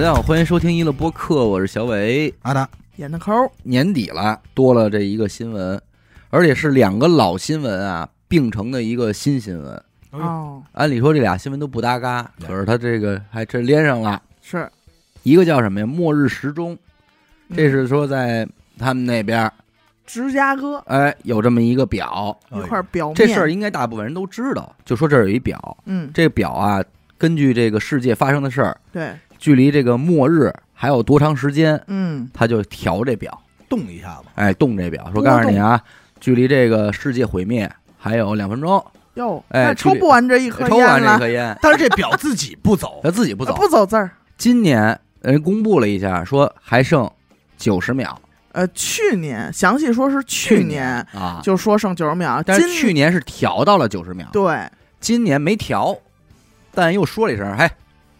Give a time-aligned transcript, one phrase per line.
[0.00, 2.32] 大家好，欢迎收听一乐播客，我是小伟。
[2.40, 2.66] 阿达，
[2.96, 5.78] 演的抠儿，年底了，多了这一个新闻，
[6.30, 9.82] 而且是两个老新闻啊并成的一个新新闻。
[10.12, 14.22] 哦，按理说这俩新闻都不搭嘎，可是他这个还真连上了。
[14.40, 14.66] 是。
[15.22, 15.84] 一个叫什么呀？
[15.84, 16.72] 末日时钟，
[17.50, 17.56] 嗯。
[17.58, 18.48] 这是说在
[18.78, 19.52] 他们那边，
[20.06, 20.78] 芝加哥。
[20.86, 22.34] 哎，有这么一个表。
[22.52, 26.82] 一块表面，这事儿应该大部分人都知道，就说这儿有一表，嗯，这个表啊，
[27.18, 33.36] 根据这个世界发生的事儿，对，距离这个末日还有多长时间，嗯，他就调这表。
[33.68, 35.80] 动一下子，哎，动这表，说告诉你啊，
[36.20, 43.54] 距离这个世界毁灭还有两分钟，哟，哎那抽不完这一颗抽完烟了，这颗烟， 但是这表自己不走，他 自己不走。
[43.54, 44.10] 不走字儿。
[44.36, 47.10] 今年人公布了一下，说还剩
[47.56, 48.20] 九十秒。
[48.52, 54.68] 呃，去年详细说是去年，啊，就说剩九十秒，但是今去年是调到了九十秒，对。
[54.98, 55.96] 今年没调，
[56.74, 57.70] 但又说了一声，嘿，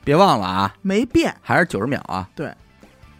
[0.04, 2.28] 别忘了啊，没变，还是九十秒啊。
[2.34, 2.52] 对，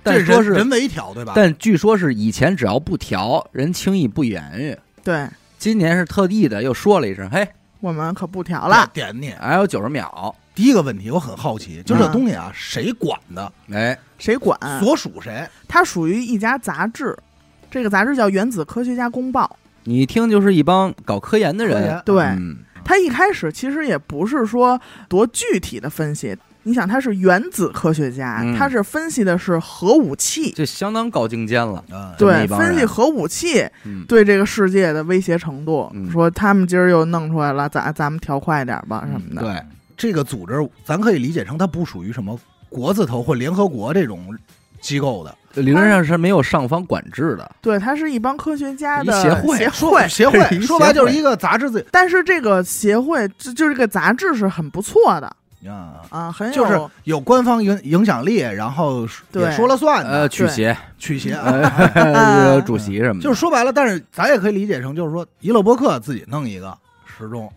[0.03, 1.33] 但说是，人人为调对吧？
[1.37, 4.77] 但据说是以前只要不调，人轻易不言语。
[5.03, 5.27] 对
[5.59, 7.47] 今年是特地的又说了一声，嘿，
[7.81, 8.89] 我们可不调了。
[8.93, 9.31] 点你。
[9.41, 13.53] 还有九十秒，第一个问题我很好奇，就这嗯东西啊，谁管的？
[13.71, 14.59] 哎，谁管？
[14.81, 15.47] 所属谁？
[15.69, 17.17] 它属于一家杂志，
[17.71, 22.57] 这个杂志叫《原子科学家公报你一听就是一帮搞科研的人对嗯，》。
[22.85, 31.83] 它一开始其实也不是说多具体的分析，你想，他是原子科学家，嗯他是分析的是核武器，这相当高精尖了。
[31.91, 35.91] 嗯，这么对，一帮人分析核武器嗯，对这个世界的威胁程度。
[35.95, 39.43] 嗯说他们今儿又弄出来了，咱咱们调快点吧嗯什么的。
[39.43, 39.63] 对，
[39.97, 44.37] 这个组织咱可以理解成它不属于什么国字头或联合国这种
[44.81, 47.51] 机构的理论上是没有上方管制的。
[47.61, 55.31] 对，它是一帮科学家的一协会协会协会， 说白就是一个杂志自但是这个协会，就就这个杂志是很不错的
[55.67, 61.53] 啊，啊，很有就是有官方影影响力，然后对也说了算呃，的，曲协，曲协啊。
[61.95, 67.53] 呃， 主席什么的，就是说白了，但是咱也可以理解成，就是说，娱乐播客自己弄一个时钟，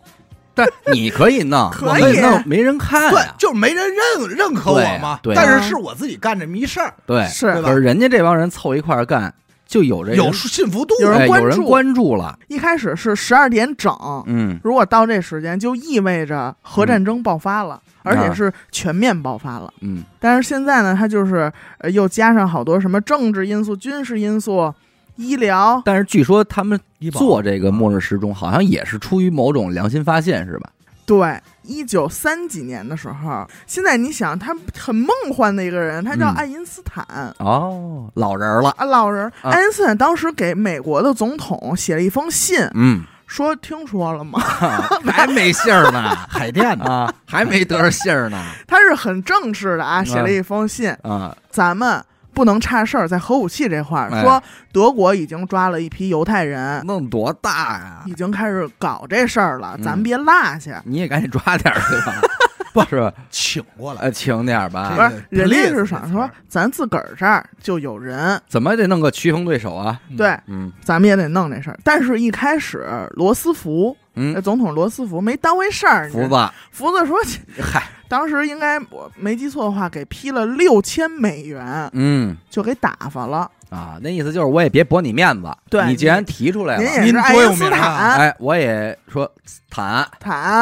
[0.53, 3.22] 但你可以弄，可以弄，没人看对，。
[3.38, 3.86] 就是没人
[4.18, 5.20] 认认可我嘛。
[5.24, 9.34] 对对但是是我自己干这么一事儿，对，是可是人家这帮人凑一块儿干，
[9.73, 10.94] 就有这有人信服度。
[11.01, 11.67] 有人哎有人关注。
[11.67, 13.91] 关注了，一开始是十二点整，
[14.28, 19.73] 嗯，如果到这时间，就意味着核战争爆发了，而且是全面爆发了。
[19.81, 24.72] 嗯，但是现在呢，它就是呃又加上好多什么政治因素、军事因素、
[25.16, 26.79] 医疗，但是据说他们
[27.11, 30.69] 做这个末日时钟，好像也是出于某种良心发现，是吧？
[31.05, 36.35] 对，一九三几年的时候，现在你想，他很梦幻的一个人，他叫嗯。
[36.35, 37.06] 爱因斯坦。
[37.40, 39.51] 哦，老人了，啊，老人，啊。
[39.51, 44.40] 爱因斯坦当时给美国的总统写了一封信，嗯，说听说了吗？
[45.12, 58.13] 还没信儿呢， 海淀呢，啊，还没得着信儿呢，他是很正式的啊，写了一封信，啊，咱们不能差事儿，在核武器这块儿，哎说德国已经抓了一批犹太人，弄多大呀已？
[58.13, 60.81] 经开始搞这事儿了，嗯咱别落下。
[60.85, 62.13] 你也赶紧抓点儿去吧，
[62.73, 63.11] 不是？
[63.29, 69.99] 请过来，呃，轻点儿吧不，是，人家是想说，咱自个儿这儿就有人，怎么也得弄个棋逢对手啊？
[70.09, 71.77] 嗯对，嗯咱们也得弄这事儿。
[71.83, 77.18] 但是，一开始罗斯福，那嗯，总统罗斯福没当回事儿，福，子，福子说，
[77.59, 82.38] 嗨， 当时应该我没记错的话，给批了六千美元，嗯。
[82.50, 83.50] 就给打发了。
[83.69, 89.29] 啊，那意思就是我也别驳你面子，对你既然提出来了，您也是爱您多有因斯名啊坦，哎，我也说
[89.72, 90.07] 坦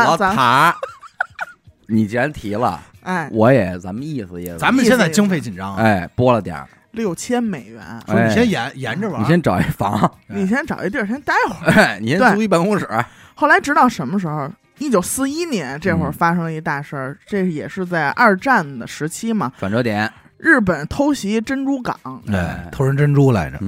[0.06, 0.76] 老坦，咱塔，
[1.88, 3.28] 你既然提了，哎。
[3.34, 11.72] 我也咱们意思意思，咱们现在经费紧张啊，哎拨了点儿，六千美元，说你先沿沿着玩，你先找一房，你先找一地儿先待会儿。
[11.72, 12.88] 哎，你先租一办公室，
[13.36, 14.50] 后来直到什么时候？
[14.78, 19.52] 一九四一年，这会儿嗯发生了一大事儿，这也是在二战的时期嘛。
[19.60, 21.96] 转折点，日本偷袭珍珠港，
[22.26, 23.60] 对，偷人珍珠来着，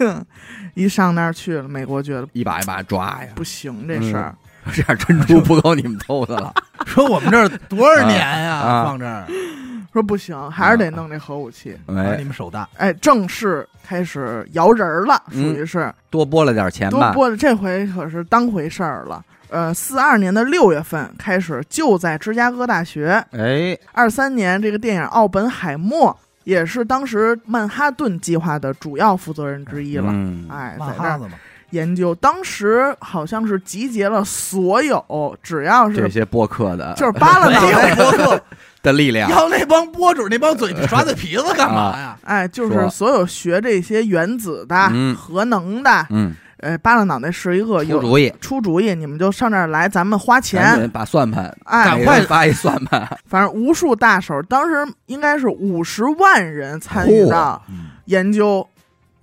[0.00, 0.24] 嗯，
[0.72, 4.34] 一上那儿去了，美国觉得一把一把抓呀，不行，这事儿、
[4.72, 6.54] 这样珍珠不够你们偷的了，
[6.86, 8.84] 说我们这儿多少年呀，啊。
[8.86, 9.26] 放这儿，
[9.94, 11.72] 说不行，还是得弄这核武器。
[11.86, 19.24] 啊哎你，们手大，哎，正式开始摇人儿了，属嗯于是多拨了点钱吧，多拨了，这回可是当回事儿了。
[19.50, 23.24] 呃，四二年的六月份开始，就在芝加哥大学。
[23.30, 26.10] 哎，二三年，这个电影《奥本海默》
[26.42, 30.08] 也是当时曼哈顿计划的主要负责人之一了。
[30.08, 30.76] 嗯，哎，
[31.70, 38.44] 研究，当时好像是集结了所有只要是这些播客的就是扒拉脑没有袋，播客，
[38.84, 42.16] 的力量，要那帮博主那帮嘴耍嘴皮子干嘛呀？
[42.22, 45.16] 哎，就是所有学这些原子的、嗯。
[45.16, 57.86] 核能的，嗯，呃，扒拉脑袋是一个有出主意，出主意，你们就上这儿来，咱们花钱，紧把算盘，哎赶快发一算盘，反正无数大手，当时应该是五十万人参与到嗯。
[58.04, 58.66] 研究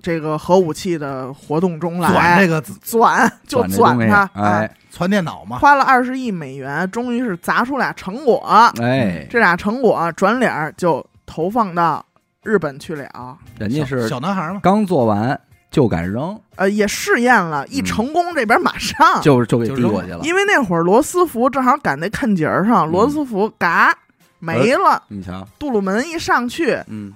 [0.02, 8.44] 这个核武器的活动中来，转这个钻就转它，哎，哎传电脑嘛，花了二十亿美元，终于是砸出俩成果，
[8.82, 12.06] 哎，这俩成果转脸儿就投放到
[12.44, 15.40] 日本去了，人家是小小男孩嘛，刚做完
[15.70, 17.86] 就敢扔，呃，也试验了，一嗯。
[17.86, 20.20] 成功这边马上，就就给扔递过去了。
[20.24, 22.92] 因为那会儿罗斯福正好赶那坎节儿上，嗯。
[22.92, 23.96] 罗斯福嘎
[24.42, 27.14] 没了，你瞧，杜鲁门一上去，嗯，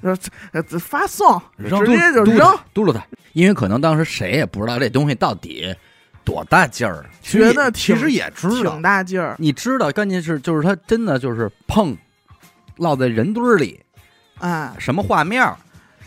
[0.80, 5.75] 发送，扔直接就嘟扔，嘟噜他，因为可能当时谁也不知道这东西到底
[6.24, 7.04] 多大劲儿。
[7.22, 11.98] 觉得其实也知道挺，大劲儿你知道，关键是就是他真的就是碰，
[12.77, 13.80] 落在人堆儿里，
[14.38, 14.75] 啊。
[14.78, 15.57] 什么画面儿，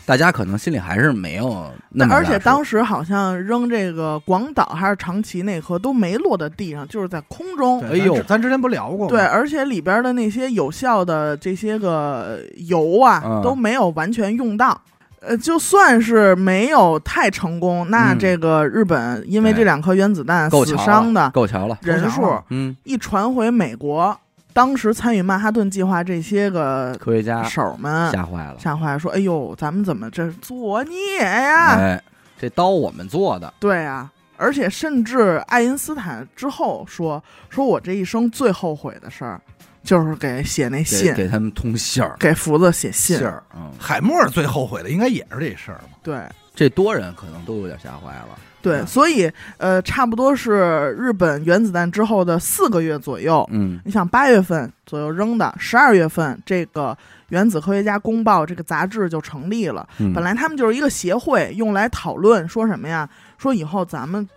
[0.09, 7.79] 大家可能心里还是没有那么而且当时好像扔这个广岛还是长崎那颗都没落在地上，就是在空中。
[7.81, 9.09] 哎呦咱之前不聊过吗？
[9.09, 14.81] 对，而且里边的那些有效的这些个油啊，嗯都没有完全用到。
[15.21, 24.17] 呃，就算是没有太成功，那嗯这个日本因为这两颗原子弹死伤的了，够瞧了，人数嗯，一传回美国，
[24.53, 32.03] 当时参与曼哈顿计划这些个科学家手们吓坏了，吓坏了，说：“哎呦，咱们怎么这作孽呀？”哎，
[32.39, 39.39] 这刀我们做的，对啊，而且甚至爱因斯坦之后说：“说我这一生最后悔的事儿，
[39.83, 43.17] 就是给写那信，给他们通信儿，给福子写信。
[43.17, 45.89] 信儿，嗯，海默最后悔的应该也是这事儿嘛。
[46.01, 46.19] 对
[46.55, 53.47] 这多人可能都有点吓坏了，对，嗯所以呃，差不多是日本原子弹之后的四个月左右。
[53.51, 56.97] 嗯你想八月份左右扔的，十二月份这个
[57.29, 59.87] 原子科学家公报这个杂志就成立了。
[59.99, 63.07] 嗯，本来他们就是一个协会，用来讨论说什么呀？
[63.37, 64.27] 说以后咱们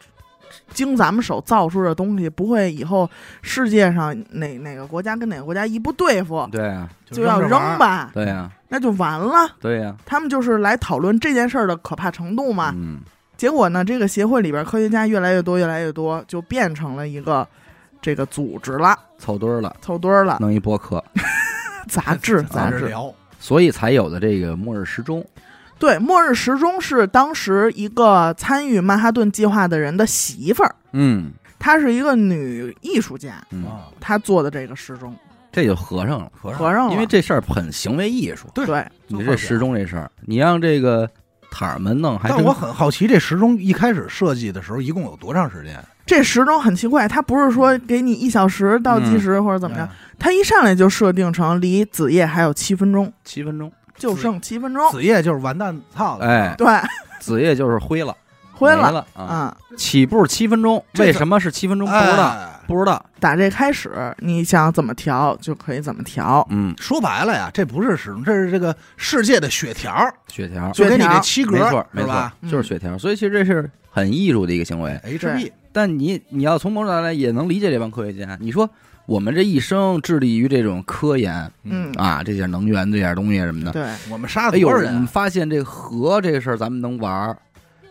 [0.73, 3.09] 经咱们手造出的东西，不会以后
[3.41, 7.51] 世界上哪哪个国家跟哪个国家一不对付，对啊，就要扔。
[7.79, 9.49] 吧，对呀，那就完了。
[9.59, 12.73] 对呀，他们就是来讨论这件事儿的可怕程度嘛。
[12.77, 13.01] 嗯，
[13.43, 17.45] 结果呢，这个协会里边科学家越来越多，越来越多，就变成了一个
[18.01, 21.05] 这个组织了，凑堆儿了，凑堆儿了，弄一播客，
[21.91, 22.87] 杂志杂志。
[22.87, 25.27] 聊，所以才有的这个末日时钟，
[25.77, 31.33] 对，末日时钟是当时一个参与曼哈顿计划的人的媳妇儿，嗯。
[31.59, 35.17] 她是一个女艺术家，嗯，啊，她做的这个时钟，
[35.51, 36.93] 这就合上了，合上了。
[36.93, 38.87] 因为这事儿很行为艺术，对对。
[39.09, 41.11] 你这时钟这事儿，你让这个
[41.53, 45.79] 塔儿们弄，还真但我很好奇，这时钟一开始设计的时候，一共有多长时间？
[46.05, 49.89] 这时钟很奇怪，它不是说给你一小时倒计时或者怎么着，哎
[50.19, 54.91] 它一上来就设定成离子夜还有七分钟，七分钟，就剩七分钟。
[54.91, 56.67] 子夜就是完蛋操了，哎，对，
[57.21, 58.17] 子夜就是灰了，
[58.55, 61.89] 灰了啊，啊、起步七分钟，为什么是七分钟？
[61.89, 63.91] 不知道，哎不知道，打这开始，
[64.21, 66.47] 你想怎么调就可以怎么调。
[66.51, 69.95] 嗯，说白了呀，这不是时钟，这是这个世界的血条，
[70.27, 74.99] 血条，就跟你这七格，没错，没错就是血条，所以其实这是很艺术的一个行为。
[75.05, 78.39] ？HB 但你你要从某种角度来，也能理解这帮科学家。
[78.41, 78.69] 你说
[79.05, 84.95] 我们这一生致力于这种科研嗯，啊，这些能源这点东西什么的，对，我们杀多少人？
[84.95, 87.37] 们发现这核这个事儿咱们能玩儿。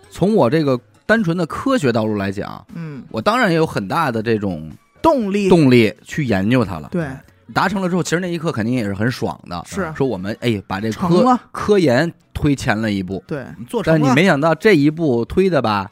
[0.10, 0.80] 从我这个
[1.12, 6.88] 单纯的科学道路来讲，嗯，我当然也有很大的这种动力，动力去研究它了。
[6.90, 7.06] 对，
[7.54, 9.62] 达成了之后，其实那一刻肯定也是很爽的。
[9.66, 15.92] 是说我们哎把这科，科研推前了一步，对你做成了，但你没想到这一步推的吧，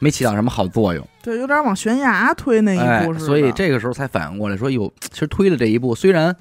[0.00, 1.02] 没起到什么好作用。
[1.22, 3.24] 对，有点往悬崖推那哎一步似，的。
[3.24, 6.36] 所以这个时候才反应过来说，哟，其实推了这一步，虽然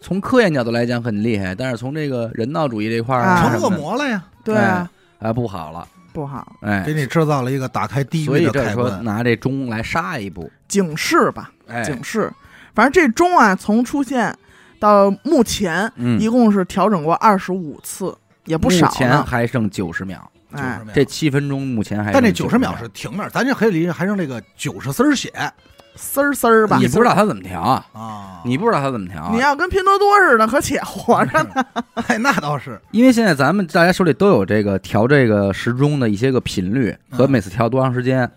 [0.00, 9.04] 从科研角度来讲很厉害，但是从这个人道主义这块儿啊成恶魔了呀，对啊，哎不好了，不好，哎给，你制造了一个打开地所以狱的这说开关。
[9.04, 12.32] 拿这钟来杀一步，警示吧，哎，警示。
[12.74, 14.36] 反正这钟啊，从出现
[14.78, 19.24] 到目前，嗯，一共是调整过二十五次，也不少目前呢。
[19.26, 20.78] 还剩九十秒，哎。
[20.82, 20.94] 90，秒。
[20.94, 22.76] 这七分钟目前还但这剩90九十秒。
[22.78, 25.32] 是停那儿，咱这可以理解还剩这个九十丝儿血
[25.98, 26.78] 丝儿丝儿吧。
[26.78, 27.84] 你不知道他怎么调啊？
[27.92, 28.40] 啊！
[28.44, 29.30] 你不知道他怎么调啊？
[29.32, 31.64] 你要跟拼多多似的，可且活着呢。
[32.06, 38.30] 哎，那倒是，因为现在咱们大家手里都有这个调这个时钟的一些个频率和嗯每次调多长时间。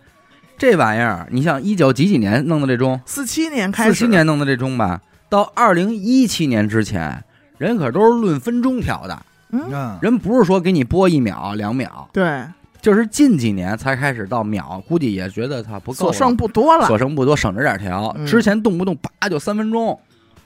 [0.58, 7.24] 这玩意儿，你像一九几几年弄的这钟，四七年开始四始，七年弄的这钟吧，到二零一七年之前，
[7.58, 12.44] 人可都是论分钟调的，嗯，嗯，人不是说给你播一秒两秒，对，
[12.82, 18.12] 就是近几年才开始到秒，估计也觉得它不够了，所剩不多了，所剩不多，省着点调。
[18.18, 20.00] 嗯之前动不动叭就三分钟，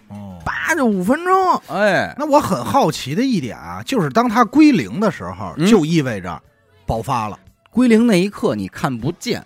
[0.10, 0.38] 哦。
[0.44, 1.62] 叭就五分钟。
[1.68, 6.42] 哎，那我很好奇的一点啊，就是当它归零的时候，嗯就意味着
[6.86, 7.40] 爆发了。
[7.72, 9.44] 归零那一刻你看不见，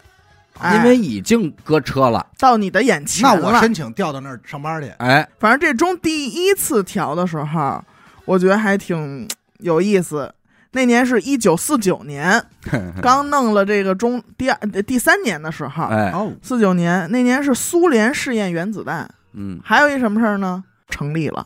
[0.60, 2.26] 哎因为已经搁车了。
[2.40, 3.48] 到你的眼前那了。
[3.48, 4.90] 我申请调到那儿上班去。
[4.98, 7.84] 哎，反正这钟第一次调的时候，
[8.26, 9.28] 我觉得还挺
[9.60, 10.34] 有意思。
[10.72, 12.44] 那年是一九四九年，
[13.02, 20.64] 刚弄了这个中第二呃第三年的时候，哎，哦，四九年那年是苏联试验原子弹，嗯，还有一什么事儿呢？
[20.90, 21.46] 成立了，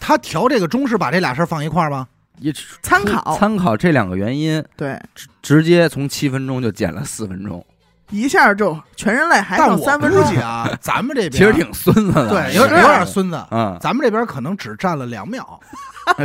[0.00, 2.06] 他调这个钟是把这俩事儿放一块儿吗？
[2.38, 2.52] 也
[2.82, 3.36] 参考。
[3.38, 5.00] 参考这两个原因，对，
[5.42, 7.64] 直接从七分钟就减了四分钟，
[8.10, 10.24] 一下就全人类还但我剩三分钟。
[10.26, 12.28] 计，啊，咱们这边 其实挺孙子的。
[12.28, 13.40] 对，有有点孙子。
[13.50, 15.60] 嗯，咱们这边可能只占了两秒，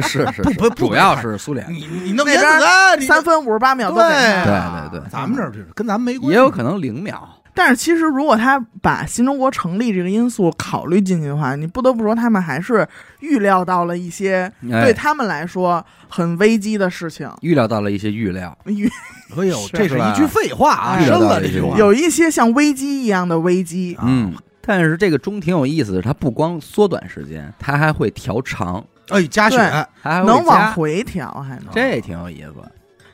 [0.01, 4.03] 是 是，是不主要是苏联，你你弄那边原子弹，三分五十八秒都对
[4.43, 7.27] 对对对咱们这儿就是跟咱们没关系，也有可能零秒。
[7.53, 12.87] 但是其实，如果他把新中国成立这个因素考虑进去的话，你不得不说，他们还是
[13.19, 17.27] 预料到了一些哎对他们来说很危机的事情。
[17.41, 18.87] 预料到了一些预料，预
[19.35, 21.75] 哎呦，这是一句废话啊，哎深了这句话。
[21.75, 24.33] 有一些像危机一样的危机，啊嗯。
[24.61, 29.57] 但是这个钟挺有意思的，它不光缩短时间，它还会调长，哎，加血，
[30.01, 31.67] 还会能往加，回调，还能。
[31.71, 32.53] 这挺有意思。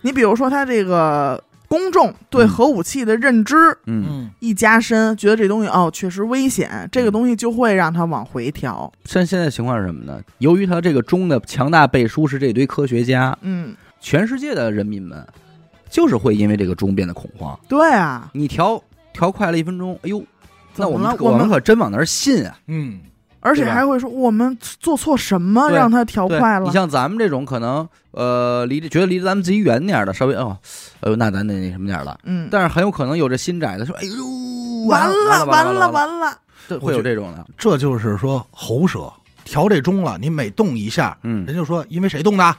[0.02, 8.92] 你比如说，他这个公众对嗯核武器的认知嗯，嗯，一加深，觉得这东西哦确实危险，这个东西就会让它往回调。
[9.06, 10.22] 像现在情况是什么呢？
[10.40, 15.26] 由于它这个钟的强大背书是这堆科学家，嗯，全世界的人民们
[15.90, 17.58] 就是会因为这个钟变得恐慌。
[17.70, 18.82] 对啊，你调
[19.14, 20.22] 调快了一分钟，哎呦，
[20.76, 22.58] 那我们可怎么了我们们可真往那儿信啊！
[22.68, 23.00] 嗯，
[23.44, 26.72] 而且还会说我们做错什么让他调快了你？
[26.72, 30.58] 像咱们这种可能呃离觉得离咱们自己远点儿的，稍微哦，
[31.02, 32.18] 哎呦那咱得那什么点儿了。
[32.24, 37.46] 嗯，但是很有可能有这心窄的说，哎呦，完了完了了完了，对，会有这种的。
[37.58, 39.12] 这就是说喉舌
[39.44, 42.56] 调这钟了，你每动一下，嗯人，就说因为谁动的？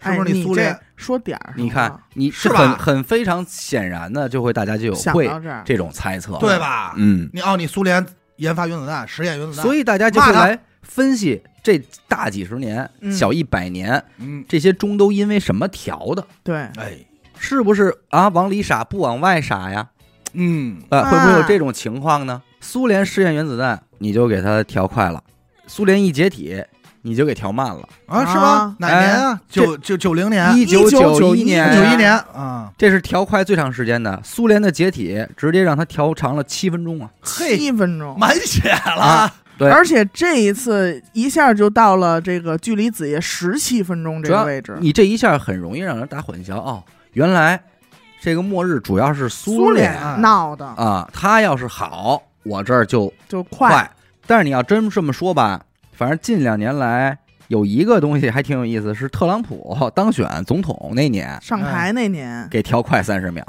[0.00, 0.80] 是哎，不是你苏联这？
[0.94, 5.28] 说点儿，你看，你是吧很很非常显然的，就会大家就有会
[5.64, 6.56] 这种猜测，对？
[6.56, 6.94] 吧？
[6.96, 8.04] 嗯，你哦，你苏联
[8.38, 11.78] 研发原子弹，实验原子弹，所以以大家就会来分析这
[12.08, 16.26] 大几十年、嗯小一百年，嗯，这些钟都因为什么调的？
[16.42, 16.98] 对，哎，
[17.38, 18.28] 是不是啊？
[18.28, 19.88] 往里傻不往外傻呀？
[20.32, 22.42] 嗯，啊，会不会有啊这种情况呢？
[22.60, 25.22] 苏联试验原子弹，你就给它调快了；
[25.66, 26.62] 苏联一解体，
[27.08, 27.88] 你就给调慢了。
[28.06, 28.76] 啊，是吧啊？
[28.78, 29.40] 哪年啊？
[29.48, 34.20] 九九九零年，一九1991一年九一年啊，这是调快最长时间的。
[34.22, 37.10] 苏联的解体直接让它调长了七分钟啊！
[37.22, 38.18] 嘿，七分钟。
[38.18, 46.82] 满血了啊，对而且这一次一下就到了这个距离子夜十七分钟这个位置，你这一下很容易让人打混淆哦，
[47.14, 47.60] 原来
[48.20, 53.90] 这个末日主要是苏联联闹的啊，他要是好，我这儿就就快。
[54.26, 55.58] 但是你要真这么说吧，
[55.98, 63.44] 反正近两年来有一个东西还挺有意思，是特朗普当选总统那年上台那年给调快三十秒，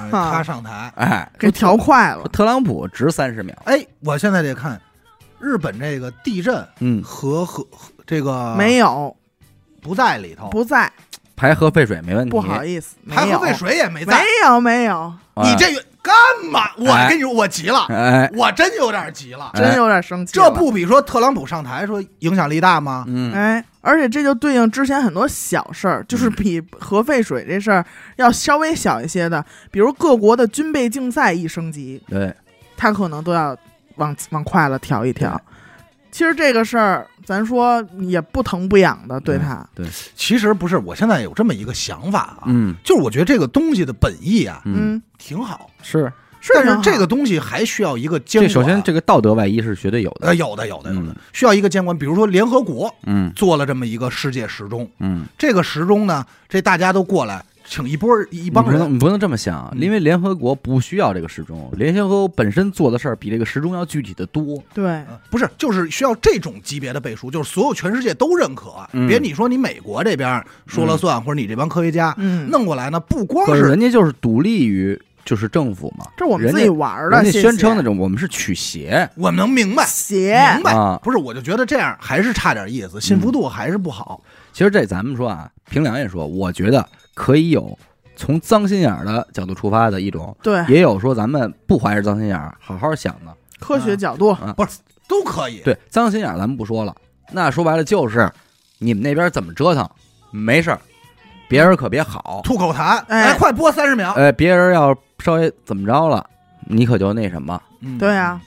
[0.00, 0.92] 哎他上台。
[0.96, 4.80] 哎，给调快了，特朗普值三十秒，哎，我现在得看
[5.38, 9.16] 日本这个地震嗯，和和和这个没有
[9.80, 10.90] 不在里头，不在，
[11.36, 14.26] 排核废水没问题，不好意思，排核废水也没在没。
[14.48, 16.14] 有没有，哎你这个干
[16.50, 16.70] 嘛？
[16.78, 19.50] 我哎跟你说，我急了，哎，我真有点急了。
[19.54, 20.32] 哎真有点生气。
[20.32, 23.04] 这不比说特朗普上台说影响力大吗？
[23.06, 27.84] 嗯，哎，而且这就对应之前很多小事儿，就是比核废水这事儿
[28.16, 32.34] 要稍微小一些的，比如各国的军备竞赛一升级，对，
[32.76, 33.56] 他可能都要
[33.96, 35.40] 往往快了调一调。
[36.10, 42.74] 其实这个事儿，咱说也不疼不痒的，对他，对，其实不是，我现在有这么一个想法啊，嗯。
[42.84, 46.12] 就是我觉得这个东西的本意啊嗯，嗯，挺好，是，
[46.54, 48.48] 但是这个东西还需要一个监管。
[48.48, 50.28] 这首先这个道德外衣是绝对有的。
[50.28, 51.12] 呃，有的有的有的。
[51.12, 51.96] 嗯，需要一个监管。
[51.96, 53.30] 比如说联合国嗯。
[53.36, 59.80] 做了这么一个世界时钟，嗯，这个时钟呢，这大家都过来，请一波一帮人，不能你不能这么想，嗯。
[59.80, 64.60] 因为联合国不需要这个时钟，联合国本身做的事儿比这个时钟要具体的多。
[64.74, 69.06] 对，呃不是，就是需要这种级别的背书，就是所有全世界都认可，嗯。
[69.06, 79.08] 别你说你美国这边说了算，或者你这帮科学家嗯，弄过来呢，不光可是是人家就是独立于就是政府嘛，这我们自己玩儿的，人家宣称那种我们是取邪。
[79.14, 79.86] 我们能明白。
[79.86, 80.98] 邪，明白，啊。
[81.04, 84.20] 不是，我就觉得这样还是差点意思，信服度还是不好。
[84.52, 86.84] 其实这咱们说啊，凭良心说，我觉得
[87.14, 87.78] 可以有
[88.16, 93.34] 从脏心眼儿的角度出发的一种，对，也有说咱们不怀着脏心眼儿好好想的。
[93.58, 96.94] 科学角度，不是都可以，对，脏心眼儿咱们不说了，
[97.32, 98.30] 那说白了就是
[98.78, 99.88] 你们那边怎么折腾，
[100.30, 100.80] 没事儿，
[101.48, 102.40] 别人可别好。
[102.44, 104.12] 吐口痰，哎，快播三十秒。
[104.12, 106.24] 哎，别人要稍微怎么着了，
[106.66, 107.60] 你可就那什么。
[107.80, 108.40] 嗯对啊，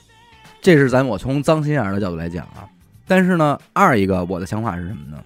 [0.62, 2.66] 这是咱我从脏心眼儿的角度来讲啊。
[3.08, 5.22] 但是呢，二一个我的想法是什么呢？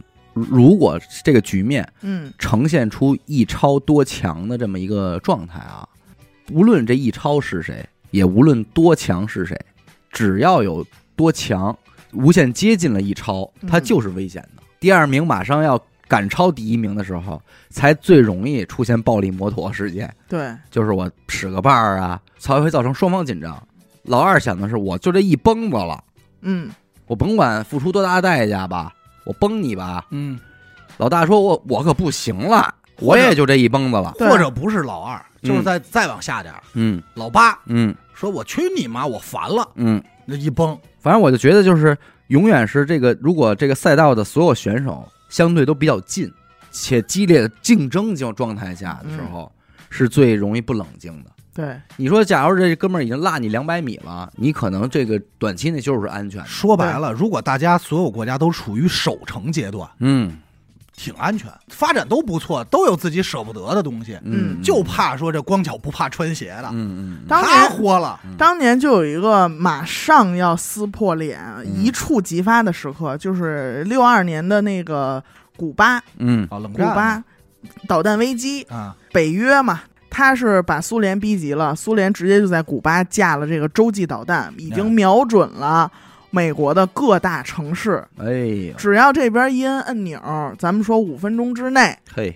[0.50, 5.88] 如果这个局面嗯，呈现出一超多强的这么一个状态啊，
[6.52, 9.60] 无论这一超是谁，也无论多强是谁，
[10.12, 11.78] 只要有多强，
[12.14, 14.64] 无限接近了一超，它嗯就是危险的。
[14.80, 23.62] 第二名马上要赶超第一名的时候，才最容易出现暴力摩托事件，对，就是我使个绊儿啊，才会造成双方紧张。
[24.04, 26.02] 老二想的是，我就这一崩子了，
[26.42, 26.70] 嗯，
[27.08, 28.94] 我甭管付出多大代价吧，
[29.28, 30.06] 我崩你吧。
[30.12, 30.40] 嗯，
[30.96, 34.14] 老大说我我可不行了，我也就这一崩子了。
[34.14, 41.96] 或者不是老二，就是嗯再再往下点儿，嗯老八嗯说我去你妈，我烦了，嗯，那一崩，反正我就觉得就是
[42.28, 46.32] 永远是这个，如果这个赛道的所有选手相对都比较近
[46.72, 49.52] 且激烈的竞争状状态下的时候，
[49.90, 51.30] 是最容易不冷静的。
[51.58, 56.48] 对，你说，假如这哥们儿已经落你两百米了，你可能这个短期内就是安全的。
[56.48, 60.38] 说白了，如果大家所有国家都处于守城阶段，嗯。
[61.00, 71.68] 挺安全，发展都不错，都有自己舍不得的东西，嗯，就怕说这光脚不怕穿鞋的，嗯嗯当他年豁了，当年就有一个马上要撕破脸、嗯。
[71.68, 75.24] 一触即发的时刻，就是六二年的那个
[75.56, 76.48] 古巴，嗯。
[76.50, 76.90] 啊，冷战。
[76.90, 77.24] 古巴
[77.88, 79.82] 导弹危机，啊，北约嘛，
[80.18, 85.92] 他是把苏联逼急了，苏联直接就在古巴架了这个洲际导弹，已经嗯瞄准了
[86.32, 88.04] 美国的各大城市。
[88.18, 88.32] 哎
[88.66, 90.20] 呀，只要这边一摁按钮，
[90.58, 92.36] 咱们说五分钟之内，嘿，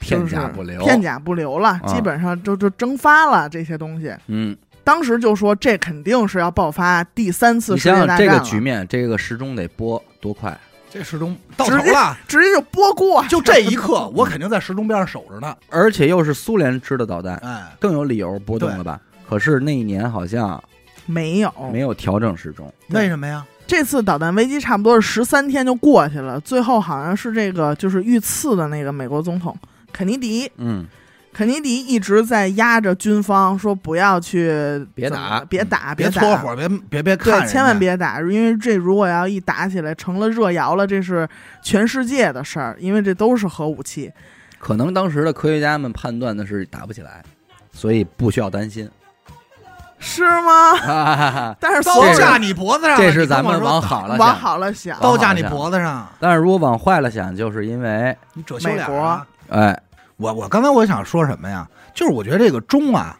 [0.00, 4.10] 片甲不留，片甲不留了，基本上就就蒸发了这些东西。
[4.28, 10.58] 嗯，当时就说这肯定是要爆发第三次世界想想这大战了，个局面，这个时钟得播多快？
[10.90, 19.00] 这时钟到头了，直接就拨过，就这一刻，我肯定在时钟边上守着呢，而且又是苏联制的导弹，哎，更有理由波动了吧？
[19.28, 20.62] 可是那一年好像
[21.06, 21.52] 没有。
[21.70, 23.44] 没有调整时钟，为什么呀？
[23.66, 29.54] 这次导弹危机差不多是十三天就过去了，最后好像是这个就是遇刺的那个美国总统
[29.92, 30.86] 肯尼迪，嗯
[31.38, 41.28] 肯尼迪一直在压着军方说不要去别打别打，别打搓火，别别别对千万别打，因为这如果要一打起来成了热窑了，这是
[41.62, 44.12] 全世界的事儿，因为这都是核武器。
[44.58, 47.22] 可能当时的科学家们判断的是打不起来，
[47.70, 48.90] 所以不需要担心。
[50.00, 50.72] 是吗？
[50.74, 58.84] 哈哈哈 但是刀架你脖子上，这是咱们往好了 往，好了想，刀架你脖子上，但是如果往坏了想，就是因为你褶羞脸。
[59.50, 59.80] 哎，
[60.18, 61.66] 我我刚才我想说什么呀？
[61.94, 63.18] 就是我觉得这个钟啊，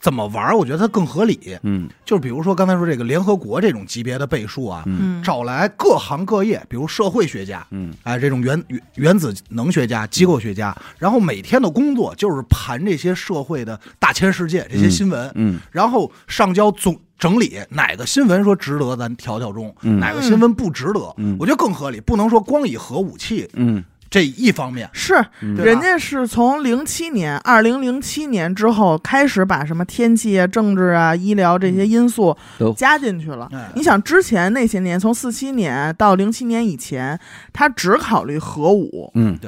[0.00, 1.58] 怎么玩，我觉得它更合理。
[1.62, 24.88] 嗯就是比如说刚才说这个联合国这种级别的倍数啊，嗯嗯，找来各行各业，比如社会学家，嗯哎，这种原原原子能学家、机构学家，然后每天的工作就是盘这些社会的大千世界这些新闻，嗯然后上交总整理哪个新闻说值得咱调调钟，嗯哪个新闻不值得，嗯我觉得更合理，不能说光以核武器嗯这一方面。
[24.92, 32.72] 是人家是从零七年，二零零七年之后开始把什么天气啊、政治啊、医疗这些因素都。
[32.74, 33.48] 加进去了。
[33.52, 33.70] 哎。
[33.74, 37.18] 你想之前那些年，从四七年到零七年以前，
[37.52, 39.38] 他只考虑核武，嗯，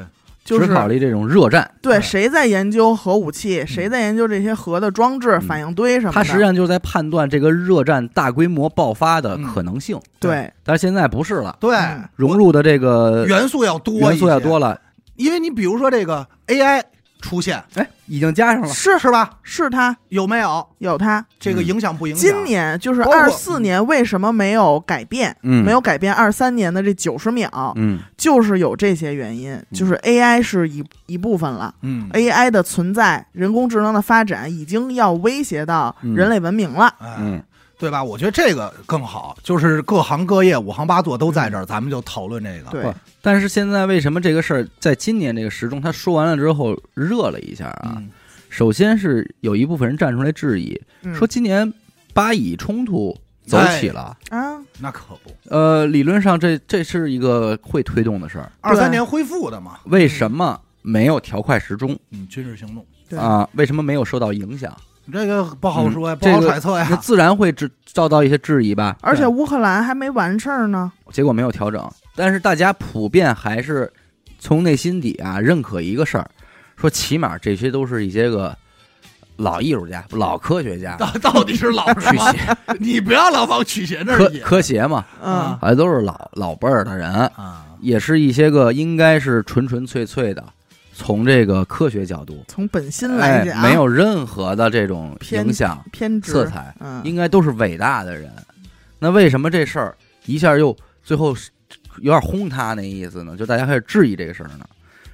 [0.48, 6.14] 就是只考虑这种热战，对对谁在研究核武器，谁在研究这些核的装置、嗯反应堆什么的。
[6.14, 9.98] 他实际上就是在判断这个热战大规模爆发的可能性。
[10.18, 14.80] 对但是现在不是了，对嗯，融入的这个元素要多，元素要多，了，
[15.16, 16.82] 因为你比如说这个 AI
[17.20, 18.68] 出现，哎，已经加上了。
[18.68, 19.30] 是是吧？
[19.42, 21.24] 是他有没有有他。
[21.40, 22.30] 这个影响不影响？
[22.30, 25.34] 今年就是包括二四年，为什么没有改变？
[25.42, 31.74] 嗯，没有改变二三年的这九十秒，嗯就是有这些原因，就是 AI 是一一部分了。
[31.82, 36.92] 嗯，AI 的存在，人工智能的发展已经要威胁到人类文明了。
[36.98, 37.42] 哎，嗯
[37.78, 38.02] 对吧？
[38.02, 42.70] 我觉得这个更好，就是各行各业五行八作都在这儿，咱们就讨论这个。
[42.70, 47.94] 对，但是现在为什么这个事儿在今年这个时钟他说完了之后热了一下啊？
[47.96, 48.10] 嗯，
[48.48, 51.72] 首先是有一部分人站出来质疑，嗯说今年
[52.12, 59.78] 巴以冲突走起了，啊，那可不，呃，理论上这这是一个会推动的事儿，二三年恢复的嘛。
[59.84, 63.48] 为什么没有调快时钟嗯，军事行动，啊？
[63.52, 64.76] 为什么没有受到影响？
[65.12, 66.86] 这个不好说呀，嗯不好揣测呀。
[66.90, 68.96] 那自然会制遭到一些质疑吧。
[69.00, 70.90] 而且乌克兰还没完事儿呢。
[71.10, 73.90] 结果没有调整，但是大家普遍还是
[74.38, 76.30] 从内心底啊认可一个事儿，
[76.76, 78.56] 说起码这些都是一些个
[79.36, 82.34] 老艺术家、老科学家，到到底是老什驱么？
[82.78, 87.64] 你不要老往曲协那科儿引科协嘛，嗯，还都是老老辈儿的人，啊。
[87.80, 90.44] 也是一些个应该是纯纯粹粹的，
[90.98, 98.28] 从这个科学角度，从本心来哎讲，，没有任何的这种偏影响偏执色彩，嗯，应该都是伟大的人。
[98.98, 101.50] 那为什么这事儿一下又最后是
[101.98, 103.36] 有点轰塌那意思呢？
[103.36, 104.68] 就大家开始质疑这个事儿呢？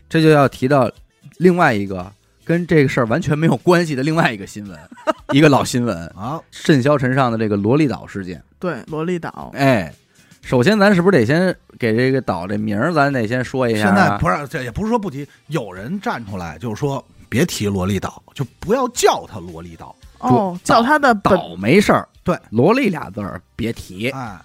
[0.08, 0.90] 这就要提到
[1.36, 2.10] 另外一个
[2.44, 4.78] 跟这个事儿完全没有关系的另外一个新闻，
[5.32, 8.42] 一个老新闻，啊，甚嚣尘上的这个萝莉岛事件。
[8.58, 9.92] 对，萝莉岛，哎，
[10.40, 13.86] 首先咱是不是得先给这个岛这名儿，咱得先说一下、啊？
[13.86, 24.10] 现在不是，这也不是说不提，有人站出来就是说别提萝莉岛，就不要叫它萝莉岛，哦，叫它的本岛没事儿，对，萝莉俩字儿别提。
[24.10, 24.38] 哎，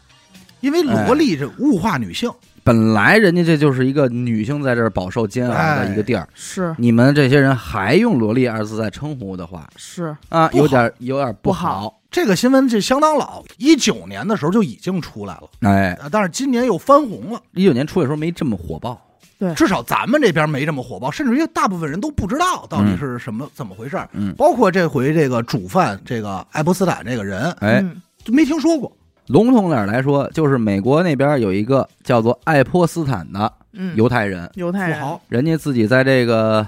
[0.61, 2.31] 因为萝莉这物化女性，
[2.63, 6.75] 本来人家这就是一个女性在这儿饱受煎熬的一个地儿，是。
[6.77, 17.41] 你们这些人还用“萝莉”二字在称呼的话是，啊，有点有点不不好这个新闻就相当老，一九年的时候就已经出来了，哎，啊但是今年又翻红了。
[17.53, 18.99] 一九年出的时候没这么火爆。
[19.37, 19.53] 对。
[19.53, 28.01] 至少咱们这边没这么火爆，甚至于大部分人都不知道到底是什么、怎么回事儿嗯，包括这回这个主犯这个爱泼斯坦这个人哎，嗯。
[28.23, 28.91] 就没听说过。
[29.27, 35.21] 笼统点儿来说，就是美国那边有一个叫做爱泼斯坦的嗯，犹太人，犹太人，富豪。
[35.29, 36.65] 人家自己在这个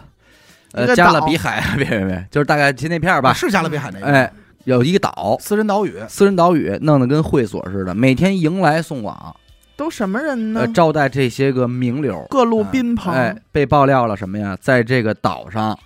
[0.73, 4.31] 呃加勒比海，别别别，就是大概提那片儿吧，是加勒比海那个、哎，
[4.65, 9.35] 有一个岛，私人岛屿，私人岛屿，弄得跟会所似的，每天迎来送往，
[9.75, 10.67] 都什么人呢呃，？
[10.67, 12.25] 招待这些个名流。
[12.29, 14.57] 各路宾朋，哎，被爆料了什么呀？
[14.61, 15.77] 在这个岛上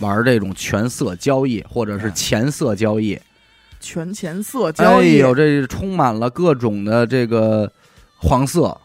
[0.00, 3.18] 玩这种权色交易，或者是哎钱色交易。
[3.78, 7.70] 权钱色哎交易，呦，这充满了各种的这个
[8.16, 8.76] 黄色、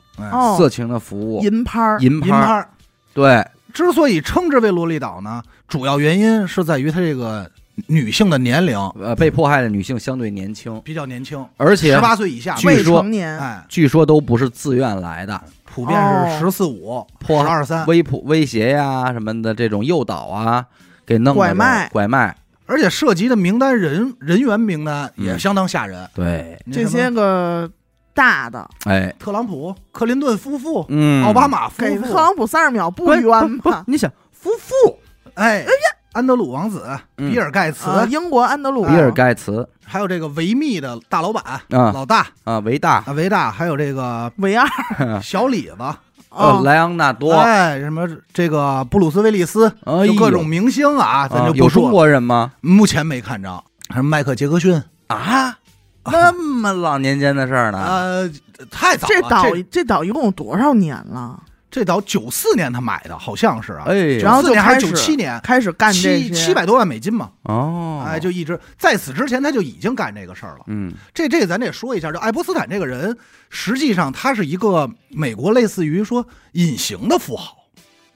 [0.58, 2.42] 色情的服务，银拍，银拍儿。
[2.42, 2.70] 银拍儿。
[3.14, 7.50] 对，之所以称之为萝莉岛呢，主要原因是在于它这个
[7.88, 16.40] 女性的年龄呃，被迫害的女性相对年轻，比较年轻，而且十八岁以下，据未说成年，哎，据说都不是自愿来的，普遍是哦。
[16.40, 20.66] 十四五、十迫二三，威普威胁呀什么的这种诱导啊，
[21.06, 21.90] 给弄拐卖。
[21.90, 22.36] 拐卖。
[22.68, 26.10] 而且涉及的名单人人员名单也嗯相当吓人。
[26.16, 27.70] 对，这些个
[28.14, 28.66] 大的。
[28.86, 33.84] 哎，特朗普、克林顿夫妇、嗯，奥巴马夫妇，给特朗普三十秒不关冤吧？
[33.88, 34.98] 你想，夫妇。
[35.34, 35.66] 哎，
[36.14, 36.86] 安德鲁王子、
[37.18, 37.30] 嗯。
[37.32, 39.68] 比尔盖茨，啊，英国安德鲁，比尔盖茨。
[39.86, 41.62] 还有这个维密的大老板、啊。
[41.70, 42.28] 老大。
[42.44, 44.68] 啊，维大，啊维大，还有这个维二，
[45.22, 45.98] 小李子，呃，
[46.30, 50.08] 哦，莱昂纳多，哎，什么这个布鲁斯威利斯，哎呦。
[50.08, 51.58] 就各种明星啊，咱啊就不说。
[51.58, 51.64] 了。
[51.64, 52.54] 有中国人吗？
[52.62, 55.58] 目前没看着，还有迈克杰克逊，啊，
[56.06, 57.80] 那么老年间的事儿呢？
[57.80, 58.32] 呃，
[58.72, 59.14] 太早了。
[59.14, 61.38] 这岛这这岛一共有多少年了？
[61.72, 70.66] 这岛九四年他买的，好像是啊，哎呦，然后就94年还是九七年，开始干七七百多万美金嘛，哦，哎，就一直在此之前他就已经干这个事儿了。
[70.68, 70.94] 嗯。
[71.14, 73.18] 这这咱得说一下，就爱泼斯坦这个人，
[73.50, 77.56] 实际上他是一个美国类似于说隐形的富豪，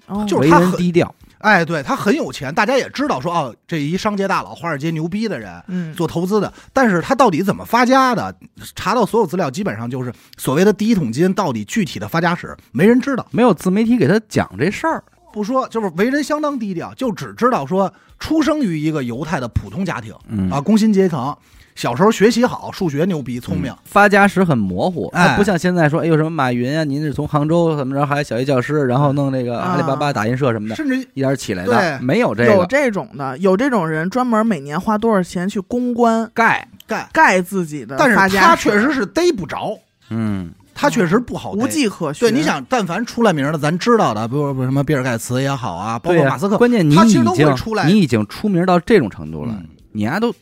[0.07, 0.25] 哦。
[0.27, 5.62] 就是他很低调，哎，对他很有钱，大家也知道说哦，这一商界大佬，华尔街牛逼的人。
[5.67, 8.36] 嗯，做投资的，但是他到底怎么发家的？
[8.76, 13.26] 查到所有资料，基本上就是所谓的第一桶金，到底具体的发家史没人知道。
[13.32, 15.04] 没有自媒体给他讲这事儿。
[15.34, 21.36] 不说，就是为人相当低调，就只知道说出生于一个犹太的普通家庭嗯啊，工薪阶层，
[21.75, 23.71] 小时候学习好，数学牛逼，聪明。
[23.71, 25.27] 嗯，发家史很模糊，哎。
[25.27, 29.71] 他不像现在说，哎呦什么马云啊，您是从杭州怎么着，还有小学教师，然后弄这个啊。
[29.71, 38.47] 阿里巴巴打印社什么的，甚至一点起来的，对没有这有个这种的，有这种人专门每年花多少钱去公关盖，盖，盖自己的但是发家史。
[38.47, 39.77] 他确实是逮不着，
[40.09, 40.51] 嗯。
[40.77, 41.63] 他确实不好逮。
[41.63, 41.67] 无。
[41.69, 42.27] 迹可寻。
[42.27, 47.85] 对，你想，但凡出来名的，咱知道的，比如比如什么比尔盖茨也好啊，包对呀括马斯克，关键你已他其实都会经出来。
[47.85, 49.69] 你已经出名到这种程度了，嗯。
[49.93, 50.33] 你丫都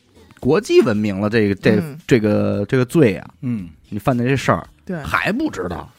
[0.44, 5.90] 国际闻名了，这个这嗯这个这个罪啊，嗯，你犯的这事儿对，还不知道，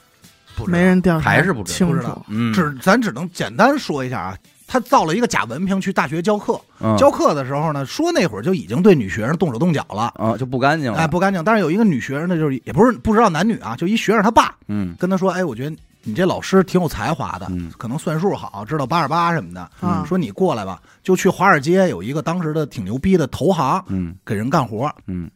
[0.55, 0.79] 不知道。
[0.79, 1.77] 没人调查，还是不知道。
[1.79, 2.23] 清不知道。
[2.29, 6.95] 嗯，只咱只能简单说一下啊，他造了一个假文凭去大学教课，嗯。
[6.99, 10.13] 教课的时候呢，说那会儿就已经对女学生动手动脚了。
[10.17, 11.43] 啊就不干净了，哎，不干净。
[11.43, 14.95] 但是有一个女学生呢，就是也不是不知道男女啊，就一学生他爸嗯。
[14.99, 19.71] 跟他说：“哎，我觉得你这老师挺有才华的，嗯可能算数好，知道八十八什么的。
[19.83, 25.31] 嗯说你过来吧，就去华尔街有一个当时的挺牛逼的投行嗯给人干活，嗯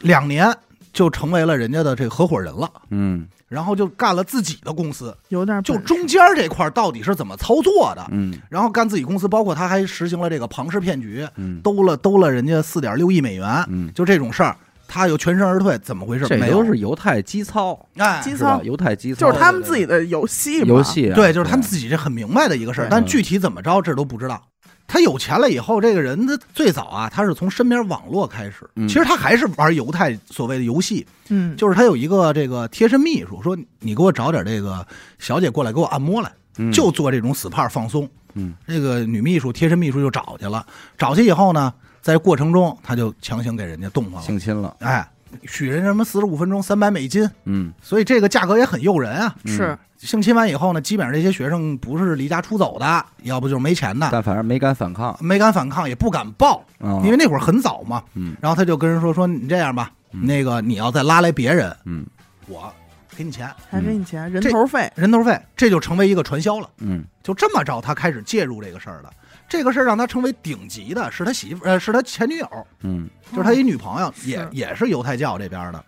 [0.00, 0.52] 两年
[0.92, 2.68] 就成为了人家的这个合伙人了。
[2.90, 8.04] 嗯然后就干了自己的公司，有点就中间这块到底是怎么操作的？
[8.10, 14.56] 嗯然后干自己公司，包括他还实行了这个庞氏骗局，嗯兜了兜了人家四点六亿美元，嗯，就这种事儿，
[14.94, 16.24] 他又全身而退，怎么回事？
[16.28, 16.58] 这没有。
[16.58, 18.62] 都是犹太基操，哎，基操？
[18.62, 24.40] 犹太基操就是他们自己的游戏嘛，游戏啊，对，就是他们自己这很明白的一个事儿，但具体怎么着这都不知道。
[24.86, 28.86] 他有钱了以后，这个人他最早啊，他是从身边网络开始，嗯。
[28.86, 34.86] 其实他还是玩犹太所谓的游戏，嗯，就是他有一个这个贴身秘书，说你给我找点这个
[35.18, 36.70] 小姐过来给我按摩来，嗯。
[36.70, 38.08] 就做这种 SPA 放松。
[38.34, 40.64] 嗯，这个女秘书贴身秘书就找去了，
[40.98, 41.72] 找去以后呢，
[42.04, 45.08] 在过程中他就强行给人家动了，性侵了，哎，
[45.46, 49.34] 许人什么四十五分钟三百美金，嗯所以这个价格也很诱人啊。
[49.44, 58.04] 嗯是性侵完以后呢，基本上这些学生不是离家出走的，要不就是没钱的，但反正没敢反抗没敢反抗，也不敢报，啊，因为那会儿很早嘛。
[58.12, 62.04] 嗯然后他就跟人说说你这样吧，嗯那个你要再拉来别人，嗯
[62.46, 62.70] 我
[63.16, 66.68] 给你钱，还给你钱，人头费，人头费，这就成为一个传销了。
[66.80, 69.10] 嗯就这么着，他开始介入这个事儿了。
[69.48, 72.48] 这个事儿让他成为顶级的，是他媳妇，呃，是他前女友，
[72.82, 75.84] 嗯就是他一女朋友，也是也是犹太教这边的。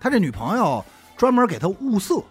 [0.00, 0.84] 他这女朋友
[1.16, 2.22] 专门给他物色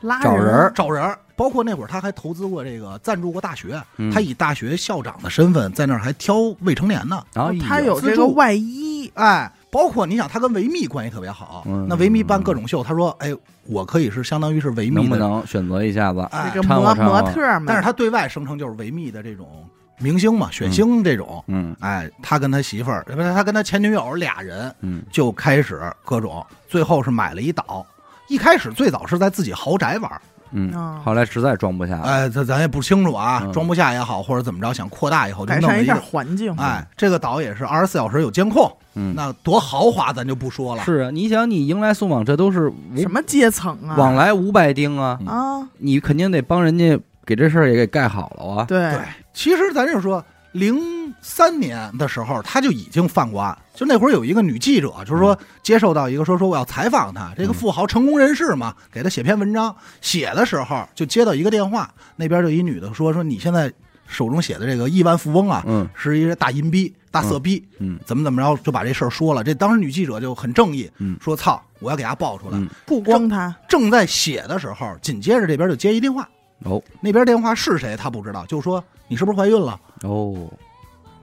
[0.00, 7.22] 拉找人儿找人儿，包括那会儿他还投资过这个赞助过大学，嗯他以大学校长的身份在那儿还挑未成年呢。
[7.34, 16.20] 然后哦他有这个外衣，哎，包括你想，他跟维密关系特别好，嗯那维密办各种秀，他说，哎，我可以是相当于是维密能不的，能选择一下子？
[16.30, 21.42] 哎这个模模特们，但是他对外声称就是维密的这种明星嘛，选星这种。
[21.48, 27.86] 嗯哎，他跟他媳妇儿，不是他跟他前女友俩人嗯就开始各种，最后是买了一岛。
[28.28, 30.20] 一开始最早是在自己豪宅玩，
[30.52, 36.06] 嗯哦，后来实在装不下，哎，咱咱也不清楚啊，嗯装不下也好，或者怎么着，想扩大以后就改善一下弄了一个。
[36.06, 40.84] 环境，哎，这个岛也是二十四小时有监控，嗯，那多豪华咱就不说了。
[40.84, 43.96] 是啊，你想你迎来送往，这都是什么阶层啊？
[43.96, 48.64] 往来五百丁啊，啊，你肯定得帮人家给这事儿也给盖好了啊。
[48.66, 49.00] 对对，
[49.38, 63.72] 其实咱就说，零三年的时候他就已经犯过案，就那会儿有一个女记者，就是说接受到一个说说我要采访他，这个富豪成功人士嘛，给他写篇文章，写的时候就接到一个电话，那边就一女的说说你现在
[64.08, 65.88] 手中写的这个亿万富翁啊，嗯。
[65.94, 67.96] 是一个大阴逼、大色逼，嗯。
[68.04, 69.44] 怎么怎么着就把这事儿说了。
[69.44, 71.16] 这当时女记者就很正义，嗯。
[71.20, 72.58] 说操，我要给他爆出来。
[72.58, 76.28] 嗯，不光他，正在写的时候，紧接着这边就接一电话，
[76.64, 76.82] 哦。
[77.00, 79.80] 那边电话是谁他不知道，就说你是不是怀孕了？
[80.02, 80.48] 哦，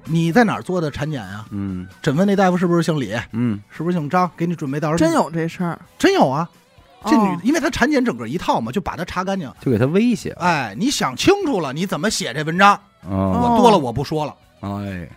[0.04, 1.46] 你在哪儿做的产检呀？
[1.52, 3.16] 嗯诊问那大夫是不是姓李？
[3.32, 4.30] 嗯是不是姓张？
[4.36, 5.80] 给你准备到时候真有这事儿。
[5.98, 6.50] 真有啊！
[7.06, 9.52] 这女哦，因为她产检整个一套嘛，就把她查干净。
[9.62, 10.32] 就给他威胁。
[10.40, 12.76] 哎，你想清楚了，你怎么写这文章？
[13.08, 15.08] 哦，我多了我不说了，哎，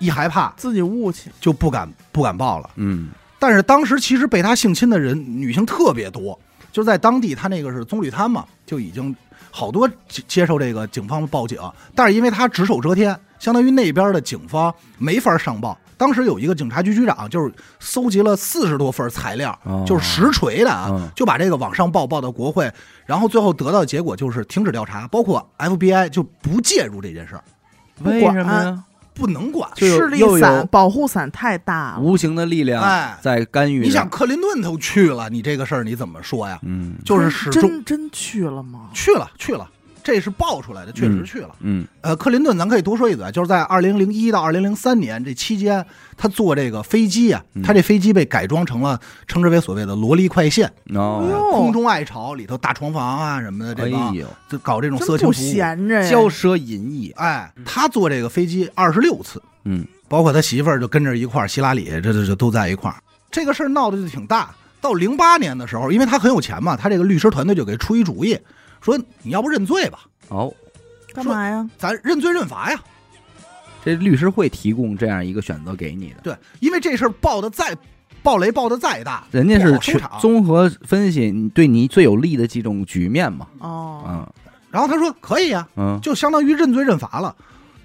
[0.00, 2.70] 一害怕自己悟去，就不敢不敢报了。
[2.74, 6.36] 嗯但是当时其实被他性侵的人女性特别多，
[6.72, 9.14] 就在当地，他那个是棕榈滩嘛，就已经
[9.50, 11.58] 好多接接受这个警方报警，
[11.94, 15.76] 但是因为他只手遮天，相当于那边的警方没法上报。
[15.96, 22.70] 当时有一个警察局局长，就是搜集了四十多份材料，哦就是实锤的啊，嗯就把这个往上报，报到国会，
[23.04, 27.42] 然后最后得到的结果就是停止调查，包括 FBI 就不介入这件事儿，
[28.04, 28.84] 为什么呀？
[29.18, 29.68] 不能管。
[29.76, 32.00] 势力伞、保护伞太大了。
[32.00, 33.86] 无形的力量哎在干预着。
[33.86, 36.58] 你想，克林顿都去了，你这个事儿你怎么说呀？
[36.62, 38.88] 嗯就是始终真真去了吗？
[38.94, 39.68] 去了去了，
[40.08, 41.50] 这是爆出来的，确实去了。
[41.60, 45.84] 嗯呃，克林顿咱可以多说一嘴，就是在二零零一到二零零三年这期间，
[46.16, 55.32] 他坐这个飞机啊，嗯他这飞机被改装成了称之为所谓的萝莉快线，哦，空中爱巢里头大床房啊什么的，哎这帮呦，就搞这种色情服务。
[55.32, 56.02] 闲着。
[56.10, 62.96] 骄奢淫逸，哎，他坐这个飞机二十六次，嗯包括他媳妇儿就跟着一块儿，希拉里这这这都在一块儿。
[63.30, 64.54] 这个事儿闹得就挺大。
[64.80, 68.38] 到零八年的时候，因为他很有钱嘛，他这个律师团队就给出一主意，
[68.80, 70.52] 说你要不认罪吧，哦，
[71.12, 71.68] 干嘛呀？
[71.76, 72.80] 咱认罪认罚呀。
[73.84, 77.74] 这律师会提供这样一个选择给你的，对，因为这事儿爆的再
[78.22, 83.46] 爆雷爆的再大，人家是全不好收场综合分析对你最有利的几种局面嘛。
[83.60, 84.32] 哦，嗯
[84.70, 87.34] 然后他说可以呀、嗯就相当于认罪认罚了，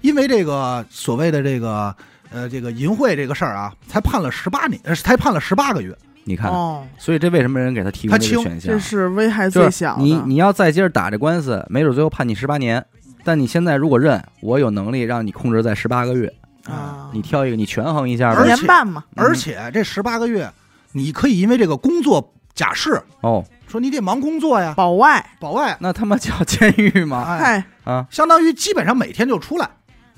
[0.02, 1.96] 因为这个所谓的这个
[2.30, 5.96] 呃这个淫秽这个事儿啊，才判了十八年，呃才判了十八个月。
[6.26, 8.72] 你看，哦，所以这为什么人给他提供这个选项？
[8.72, 8.78] 这？
[8.78, 10.02] 是危害最小的。
[10.02, 12.84] 你你要再接着打这官司，没准最后判你十八年。
[13.26, 16.32] 但你现在如果认，我有能力让你控制在十八个月，
[16.66, 18.44] 啊，你挑一个，你权衡一下而。
[18.46, 19.24] 且年半嘛，嗯。
[19.24, 20.50] 而且这十八个月，
[20.92, 27.24] 你可以因为这个工作假释，哦，说你得忙工作呀，保外，保外，那他妈叫监狱吗？
[27.26, 29.68] 哎，嗨，啊，相当于基本上每天就出来，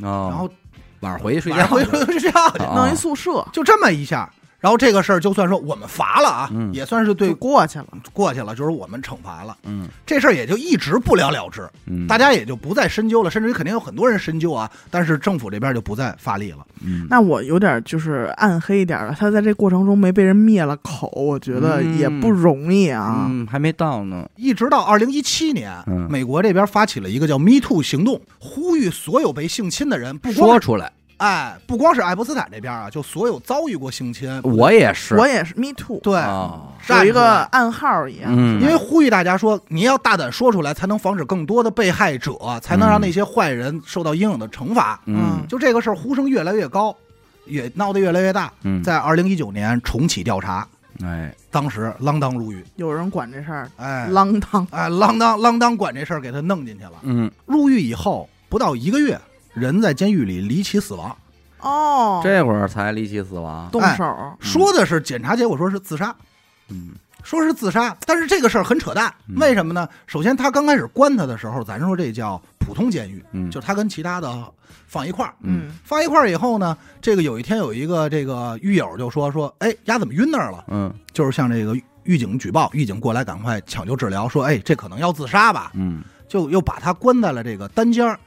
[0.03, 0.51] 哦，然后
[1.01, 3.47] 晚上回去睡晚觉上回去睡觉弄一宿舍。
[3.53, 4.29] 就这么一下。
[4.67, 7.87] 然后这个事儿就算说我们罚了啊，嗯也算是对就过去了。
[8.13, 9.57] 过去了，就是我们惩罚了。
[9.63, 16.67] 嗯这事儿也就一直不了了之，嗯，大家也就不再深究了，甚至于肯定有很多人深究啊，但是政府这边就不再发力了。
[16.85, 23.27] 嗯那我有点就是暗黑一点了，他在这过程中没被人灭了口，我觉得嗯也不容易啊。
[23.31, 24.29] 嗯还没到呢。
[24.35, 38.31] 一直到二零一七年，嗯美国这边发起了一个叫 “Me Too” 行动，呼吁所有被性侵的人，不光是说出来，哎，不光是爱泼斯坦这边啊，就所有遭遇过性侵，我也是，我也是，me too，对，啊，有一个暗号一样。
[38.35, 45.01] 嗯，因为呼吁大家说，你要大胆说出来，才能防止更多的被害者，才能让那些坏人受到应有的惩罚。
[45.07, 45.43] 嗯。
[45.49, 46.95] 就这个事儿呼声越来越高，
[47.47, 48.53] 也闹得越来越大。
[48.65, 50.67] 嗯，在二零一九年重启调查，
[51.03, 56.93] 哎，当时锒铛入狱，有人管这事儿哎，锒铛，哎，锒铛锒铛管这事儿给他弄进去了。
[57.03, 59.19] 嗯，入狱以后不到一个月，
[59.57, 61.17] 人在监狱里离奇死亡，
[61.61, 63.69] 哦，这会儿才离奇死亡。
[63.71, 66.15] 动手，说的是检查结果说是自杀，
[66.69, 66.91] 嗯。
[67.25, 69.35] 说是自杀，但是这个事儿很扯淡，嗯。
[69.41, 69.89] 为什么呢？
[70.07, 74.45] 首先他刚开始关他的时候，咱说这叫普通监狱，嗯，就他跟其他的
[74.87, 75.35] 放一块儿。
[75.41, 75.73] 嗯。
[75.83, 80.65] 放一块儿以后呢，这个有一天有一个这个狱友就说说，哎，丫怎么晕那儿了？
[80.69, 80.95] 嗯。
[81.13, 86.05] 就是向这个狱警举报，狱警过来赶快抢救治疗，说，哎，这可能要自杀吧，嗯。
[86.29, 88.21] 就又把他关在了这个单间儿，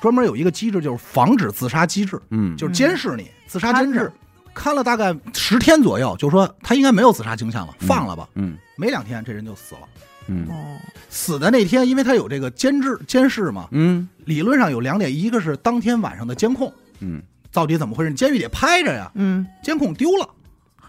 [0.00, 4.10] 专门有一个机制，就是防止自杀机制，嗯，就是监视你，自杀监视。
[4.54, 8.28] 看了大概十天左右，就说他应该没有自杀倾向了，嗯放了吧。
[8.34, 9.80] 嗯没两天，这人就死了。
[10.26, 10.46] 嗯。
[10.48, 10.76] 哦，
[11.08, 14.08] 死的那天，因为他有这个监制监视嘛，嗯。
[14.24, 17.22] 理论上有两点，一个是当天晚上的监控，嗯。
[17.50, 18.10] 到底怎么回事？
[18.10, 20.28] 你监狱得拍着呀，嗯，监控丢了，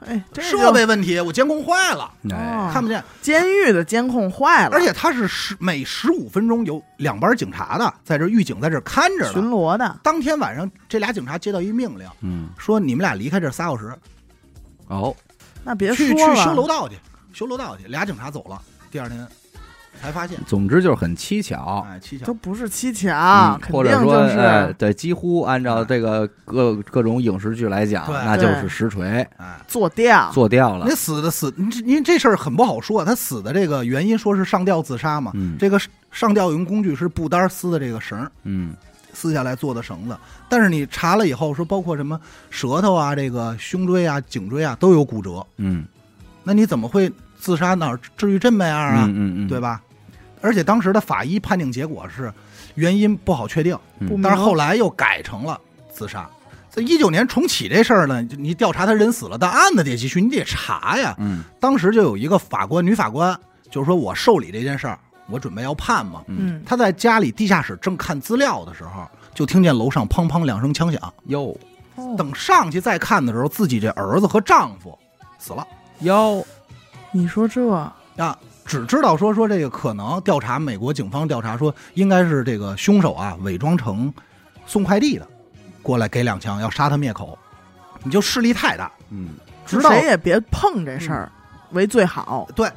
[0.07, 3.03] 嘿，这就设备问题，我监控坏了，哦哎，看不见。
[3.21, 9.49] 监狱的监控坏了，而且他是十每十五分钟有两班警察的，在这狱警在这看着巡呢。
[9.49, 13.93] 逻的，当天晚上，这俩警察接到一命令，嗯说你们俩离开这仨小时，
[14.87, 15.15] 哦，
[15.63, 16.95] 那别去去说修楼，道去，
[17.33, 17.87] 修楼道去。
[17.87, 18.61] 俩警察走了，
[18.91, 19.27] 第二天
[20.03, 21.85] 才发现，总之就是很蹊跷。
[21.89, 22.33] 哎，蹊跷都。
[22.33, 30.93] 不是蹊嗯跷，肯或者说，定就哎，是对，几乎按照这个各各种影视剧来讲，对那就是实锤哎，做掉，做掉了你。
[30.93, 33.05] 死的死，你这因为这事儿很不好说。
[33.05, 35.79] 他死的这个原因说是上吊自杀嘛，嗯这个
[36.11, 38.75] 上吊用工具是布单撕的这个绳儿，嗯
[39.13, 40.17] 撕下来做的绳子。
[40.49, 45.85] 但是你查了以后说，包括什么舌头啊、这个胸椎啊、颈椎啊都有骨折，嗯
[46.43, 47.73] 那你怎么会自杀？
[47.73, 49.05] 哪至于这么样啊？
[49.07, 49.81] 嗯嗯嗯，对吧？
[50.43, 52.31] 而且当时的法医判定结果是
[52.75, 55.59] 原因不好确定，嗯但是后来又改成了
[55.91, 56.29] 自杀。
[56.69, 61.15] 在一九年重启这事儿呢，就你调查他人死了，但案子得继续，你得查呀。
[61.17, 63.39] 嗯当时就有一个法官，女法官，
[63.71, 66.21] 就是说我受理这件事儿，我准备要判嘛。
[66.27, 71.13] 嗯嗯，她在家里地下室正看资料的时候，就听见楼上砰砰两声枪响。
[71.27, 71.57] 哟
[71.95, 74.97] 哦等上去再看的时候，自己这儿子和丈夫
[75.37, 75.65] 死了
[75.99, 76.45] 哟，
[77.11, 77.95] 你说这啊。
[78.65, 84.13] 只知道说说这个可能调查，美国警方调查说应该是这个凶手啊伪装成
[84.65, 85.27] 送快递的，
[85.81, 87.37] 过来给两枪要杀他灭口，
[88.03, 88.91] 你就势力太大。
[89.09, 89.29] 嗯
[89.65, 91.31] 直到谁也别碰这事儿
[91.71, 92.69] 为最好，对，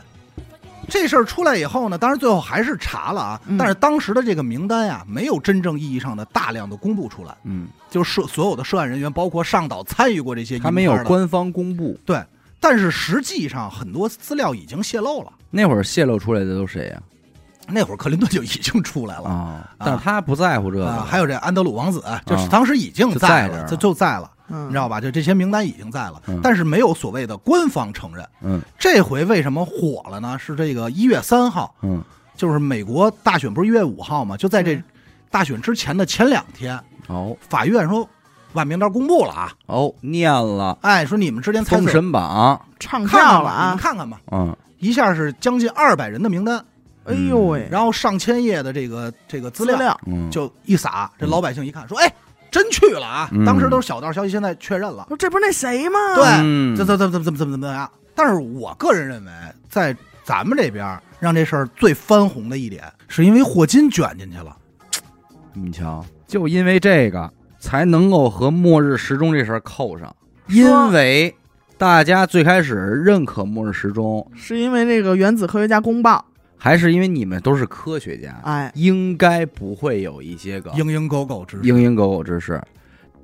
[0.89, 10.97] 这事儿出来以后呢，当然最后还是查了啊，嗯但是当时的这个名单呀，没有真正意义上的大量的公布出来，嗯，就是涉所有的涉案人员，包括上岛参与过这些，还没有。
[11.03, 11.99] 官方公布。
[12.07, 12.23] 对，
[12.61, 15.33] 但是实际上很多资料已经泄露了。
[15.51, 17.03] 那会儿泄露出来的都谁呀？
[17.69, 25.01] 那会儿克林顿就已经出来了啊，但是他不在乎这啊，个，还有这安德鲁王子，就是啊当时已经就在在了，就就在了，嗯，你知道吧？
[25.01, 28.25] 就这些名单已经在了嗯，但是没有所谓的官方承认。
[28.43, 30.39] 嗯这回为什么火了呢？
[30.39, 32.01] 是这个一月三号，嗯
[32.37, 34.37] 就是美国大选不是一月五号吗？
[34.37, 34.85] 就在这嗯
[35.29, 36.79] 大选之前的前两天，
[37.09, 38.09] 哦法院说
[38.53, 40.79] 把名单公布了啊，哦，念了。
[40.83, 41.83] 哎，说你们之间猜测。
[41.83, 43.77] 封神榜，唱看看吧，你跳了啊们！
[43.79, 44.57] 看看吧，嗯。
[44.79, 46.63] 一下是将近二百人的名单，
[47.05, 50.01] 哎呦喂，然后上千页的这个这个资料资料。
[50.07, 52.13] 嗯，就一撒，这老百姓一看说，哎，
[52.51, 53.29] 真去了啊！
[53.33, 53.45] 嗯。
[53.45, 55.99] 当时都是小道消息，现在确认了，说这不是那谁吗？
[56.15, 56.77] 对，嗯。
[56.77, 57.91] 怎怎怎怎怎么怎么怎么样？
[58.15, 59.33] 但是我个人认为，
[59.69, 64.55] 在咱们这边让这事儿最翻红的一点，是因为霍金卷进去了。
[65.55, 67.33] 你瞧，就因为这个
[67.67, 70.15] 才能够和末日时钟这事儿扣上，
[70.47, 71.35] 因为
[71.77, 76.25] 大家最开始认可末日时钟，是因为这个原子科学家公报，
[76.57, 82.63] 还是因为你们都是科学家，哎，应该不会有一些个蝇营狗苟之事，蝇营狗苟之事。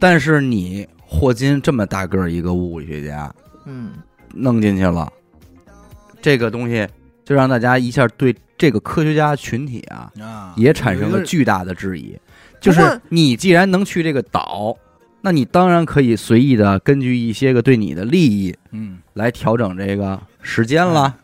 [0.01, 3.33] 但是你霍金这么大个儿一个物理学家
[3.65, 3.93] 嗯，
[4.35, 5.09] 弄进去了，
[6.21, 6.85] 这个东西
[7.25, 12.19] 就让大家一下对这个科学家群体啊啊，也产生了巨大的质疑。
[12.63, 14.75] 就是你既然能去这个岛，
[15.21, 21.15] 那你当然可以随意的根据一些个对你的利益嗯，来调整这个时间了哎。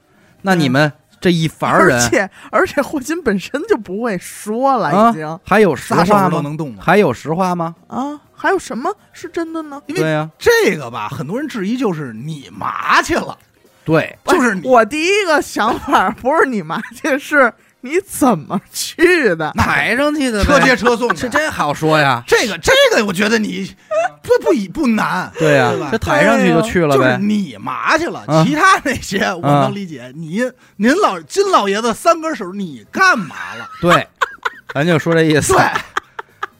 [0.42, 6.40] 那你们这一伐而人且而且霍金本身就不会说了，啊已经还有实话吗？
[6.42, 6.82] 能动吗？
[6.82, 7.74] 还有实话吗？
[7.88, 9.82] 啊，还有什么是真的呢？
[9.86, 13.36] 因为对呀，这个吧，很多人质疑就是你麻去了，
[13.84, 19.52] 对，就是你我第一个想法不是你麻去，是你怎么去的？
[19.58, 21.14] 抬上去的呗车接车送的。
[21.14, 22.22] 这真好说呀。
[22.26, 23.74] 这个这个，我觉得你
[24.22, 27.16] 不不以不难，对呀对吧，这抬上去就去了就是。
[27.18, 30.12] 你麻去了，啊其他那些我能理解。
[30.16, 30.42] 你
[30.76, 33.68] 您老金老爷子三根手，你干嘛了？
[33.80, 34.08] 对，
[34.74, 35.62] 咱就说这意思对。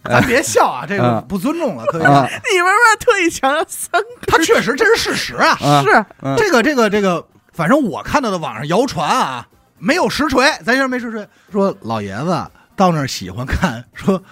[0.05, 2.11] 咱别笑啊，这个啊不尊重了，科学家。
[2.11, 5.59] 啊你为什么特意强调三他确实这是事实啊。
[5.61, 6.05] 啊，是？
[6.23, 9.47] 嗯这个这个这个反正我看到的网上谣传啊，
[9.79, 12.45] 没有实锤，咱这儿没实锤，说老爷子
[12.77, 14.23] 到那儿喜欢看说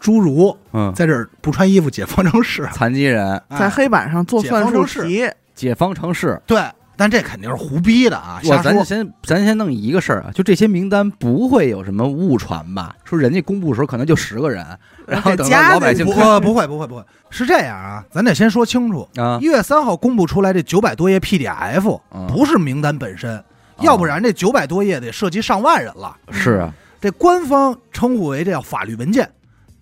[0.00, 3.40] 侏儒嗯，在这儿不穿衣服解方程式，残疾人。
[3.48, 3.58] 哎。
[3.58, 6.40] 在黑板上做算术方程式题，解方程式。
[6.46, 6.60] 对，
[6.96, 8.40] 但这肯定是胡逼的啊。
[8.62, 12.96] 咱先咱先弄一个事儿啊，就这些名单不会有什么误传吧？
[13.04, 14.66] 说人家公布的时候可能就十个人，
[15.06, 16.18] 然后等老百姓不不
[16.52, 19.08] 会不会不会，是这样啊，咱得先说清楚。
[19.16, 19.38] 啊。
[19.40, 22.26] 一，月三号公布出来这九百多页 PDF，嗯。
[22.26, 23.42] 不是名单本身，
[23.82, 26.16] 要不然这九百多页得涉及上万人了。
[26.30, 29.30] 是啊，这官方称呼为这叫法律文件，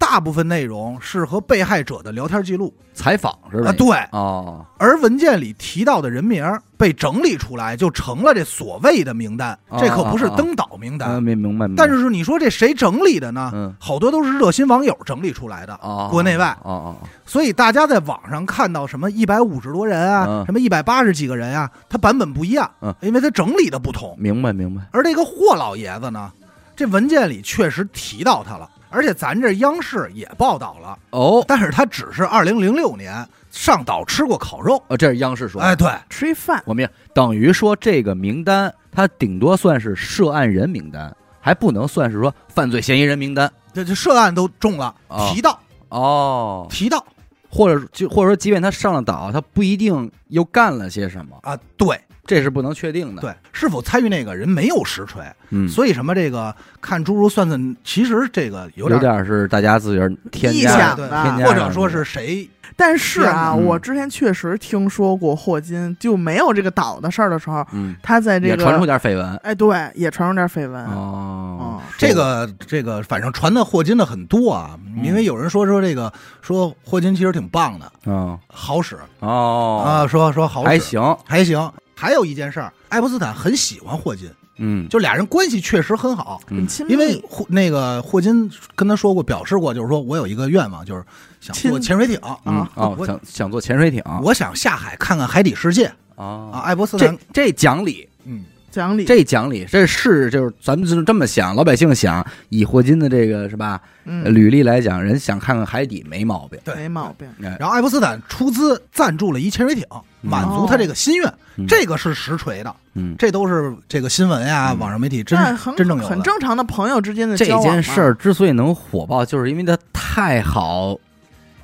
[0.00, 3.68] 大部分内容是和被害者的聊天记录采访是吧？
[3.68, 6.42] 啊，对，哦，而文件里提到的人名
[6.78, 11.22] 被整理出来，就成了这所谓的名单，哦这可不是登岛名啊，单。
[11.22, 11.86] 明明白明白。
[11.86, 13.50] 但是你说这谁整理的呢？
[13.54, 16.96] 嗯，好多都是热心网友整理出来的，哦，国内外哦哦，
[17.26, 24.16] 所以大家在网上看到什么一百五十多人啊，嗯什么一百八十几个人啊，它版本不一样，嗯因为它整理的不同。
[24.18, 24.82] 明白明白。
[24.92, 26.32] 而这个霍老爷子呢，
[26.74, 34.82] 这文件里确实提到他了，而且咱这央视也报道了，哦，但是他只是二零零六年上岛吃过烤肉。
[34.88, 35.66] 呃，这是央视说的。
[35.66, 43.50] 哎，对，吃一饭，我明白，等于说这个名单，他顶多算是涉案人名单，还不能算是说犯罪嫌疑人名单。
[43.72, 47.04] 这这涉案都中了，哦提到哦，提到
[47.48, 70.84] 或者就或者说，即便他上了岛，他不一定又干了些什么，啊，对这是不能确定的。，对，是否参与那个人没有实锤，嗯，所以什么这个看诸如算算，其实这个有有点点是大家自己儿添臆想的添加或者说是谁但是啊，嗯我之前确实听说过霍金就没有这个岛的事儿的时候，嗯，他在这也传出点绯闻哎，对，也传出点绯闻。
[70.86, 71.82] 哦哦。
[71.98, 76.10] 这个这个，反正传的霍金的很多啊，嗯因为有人说说这个
[76.40, 81.70] 说霍金其实挺棒的，嗯好使哦啊，说说好使还行，还行。
[82.00, 84.26] 还有一件事儿，爱泼斯坦很喜欢霍金，
[84.56, 86.40] 嗯，就俩人关系确实很好。
[86.48, 86.56] 嗯。
[86.56, 91.04] 很亲密，因为霍那个霍金跟他说过，表示过，就是说我有一个愿望，就是
[91.42, 92.18] 想做潜水艇。
[92.46, 94.02] 嗯啊，想想做潜水艇。
[94.22, 95.92] 我想下海看看海底世界。
[96.16, 96.24] 啊。
[96.52, 106.58] 啊，爱泼斯坦，这讲理，嗯，讲理，这讲理，这是就是咱们就是这么想，老百姓想，以霍金的这个是吧嗯，履历来讲，人想看看海底没毛病。
[106.64, 106.74] 对。
[106.76, 107.28] 没毛病。
[107.42, 109.84] 哎，然后爱泼斯坦出资赞助了一潜水艇，
[110.20, 115.38] 满足他这个心愿，嗯这个是实锤的，嗯，这都是这个新闻呀、嗯网上媒体真
[115.76, 120.96] 真正有很正常的朋友之间的这交往嘛件事儿之所以能火爆，就是因为它太好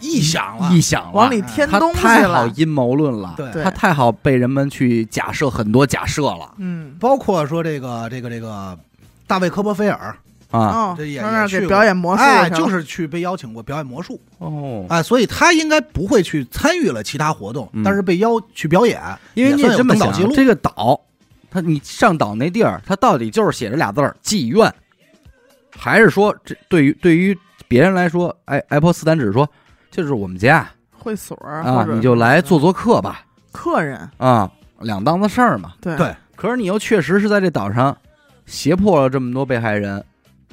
[0.01, 2.47] 臆想了，臆想了，往里添东西太好。
[2.49, 8.79] 阴谋论了，对对它太好被人们去假设很多假设了嗯，包括说这个这个这个
[9.27, 10.15] 大卫科波菲尔，
[10.51, 10.59] 啊。
[10.61, 19.01] 哦，这也上那儿给也去过表演魔术哎，就是去被邀请过表演魔术，哦，哎，所以他应该不会去参与了其他活动，嗯但是被邀去表演，
[19.35, 21.01] 因为你这么想记录，这个岛，
[21.51, 24.73] 他你上岛那地儿，他到底就是写着俩字儿妓院，
[25.77, 27.37] 还是说这对于对于
[27.69, 29.49] 别人来说，哎爱泼斯坦只是说
[29.91, 33.23] 这是我们家会所儿啊或，者你就来做做客吧
[33.53, 35.73] 客人，啊，两档子事儿嘛。
[35.81, 37.97] 对对可是你又确实是在这岛上
[38.45, 40.05] 胁迫了这么多被害人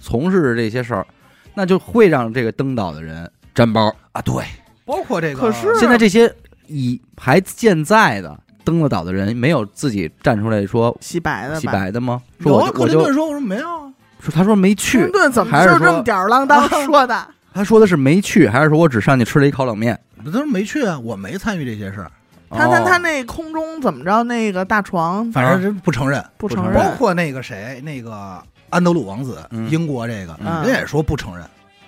[0.04, 1.08] 从事这些事儿，
[1.56, 3.90] 那就会让这个登岛的人沾包。
[4.12, 4.44] 啊，对，
[4.86, 6.32] 包括这个，可是现在这些
[6.68, 12.22] 以还健在的登了岛的人，没有自己站出来说洗白的洗白的吗？
[12.42, 17.28] 说有啊，克我我就林顿说，我说没有啊，说他说没去克去林，顿怎么还是说就这么吊儿郎当说的？
[17.54, 19.98] 他说的是没去，还是说我只上去吃了一烤冷面？
[20.26, 22.12] 他说没去啊，我没参与这些事儿，
[22.50, 24.24] 他他哦他那空中怎么着？
[24.24, 26.24] 那个大床反正真不承认。
[26.38, 28.42] 不承认包，括那个谁，那个
[28.74, 29.70] 安德鲁王子，嗯。
[29.70, 30.64] 英国这个，嗯。
[30.64, 31.46] 人也说不承认，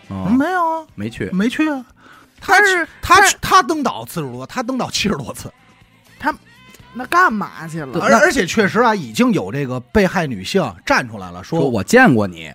[0.10, 0.30] 哦。
[0.30, 1.86] 没有啊，没去，没去啊。
[2.40, 5.52] 他是他他去他登岛次数多，他登岛七十多次，
[6.20, 6.34] 他
[6.94, 8.00] 那干嘛去了？
[8.00, 12.54] 而而且确实啊，已经有这个被害女性站出来了，说说我见过你，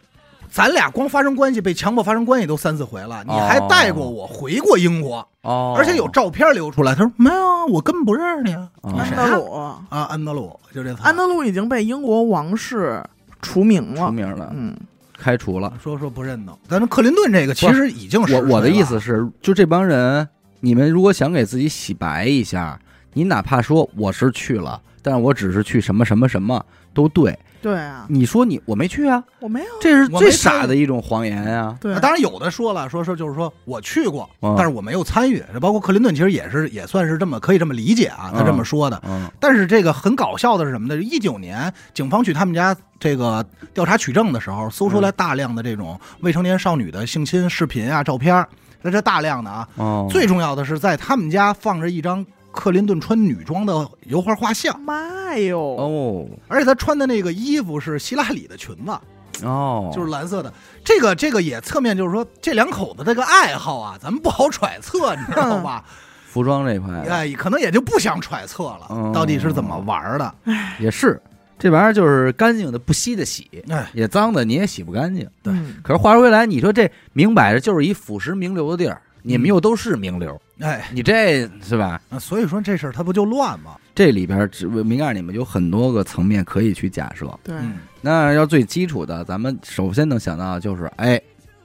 [0.49, 5.75] 咱俩光发生关系，被强迫发生关系都三四回了，你哦还带过我回过英国，哦。
[5.77, 6.95] 而且有照片流出来。
[6.95, 8.69] 他说没有啊，我根本不认识你啊。
[8.83, 8.95] 哦。
[8.97, 13.03] 安谁啊德鲁，啊，安德鲁就这词儿安德鲁已经被英国王室
[13.43, 14.07] 除名了。
[14.07, 14.77] 除名了，嗯，
[15.17, 15.73] 开除了。
[15.83, 16.57] 说说不认得。
[16.69, 20.29] 咱们克林顿这个其实已经实我我的意思是，就这帮人，
[20.61, 22.79] 你们如果想给自己洗白一下，
[23.13, 26.65] 你哪怕说我是去了，但是我只是去什么什么什么
[26.95, 27.39] 都对。
[27.63, 29.67] 对啊，你说你我没去啊，我没有。
[29.81, 35.43] 这是最傻的一种谎言呀、对啊，当然有的说了，说说就是说我去过，嗯但是我没有参与。
[35.53, 39.01] 这包括克林顿其实也是也算是这么可以这么理解啊，他这么说的。
[39.07, 40.97] 嗯但是这个很搞笑的是什么呢？
[41.03, 43.45] 一九年警方去他们家这个
[43.75, 48.49] 调查取证的时候，搜嗯出来大量的这种未成年少女的性侵视频啊、照片儿，
[48.83, 49.69] 那这大量的啊。
[49.77, 56.27] 哦，最重要的是，在他们家放着一张克林顿穿女装的油画画像，妈哟，哦。
[56.49, 60.53] 而且他穿的那个衣服是希拉里的裙子，哦，就是蓝色的。
[60.85, 65.85] 这个这个也侧面就是说，这两口子这个爱好啊，咱们不好揣测，你知道吧？
[66.27, 66.95] 服装这块。
[67.09, 70.35] 哎，可能也就不想揣测了，哦到底是怎么玩的。
[70.79, 71.21] 也是，
[71.59, 75.29] 这玩意儿就是干净的不稀的洗，哎，也脏的你也洗不干净。
[75.43, 75.53] 对。
[75.53, 79.49] 嗯可是话说回来，你说这明摆着就是一腐蚀名流的地儿，你们嗯。
[79.49, 82.01] 又都是名流，哎，你这是吧？
[82.09, 83.77] 那所以说这事儿它不就乱吗？
[83.95, 87.27] 这里边只明告诉你们有很多个层面可以去假设。
[87.43, 91.21] 对，嗯，那要最基础的，咱们首先能想到的就是，哎，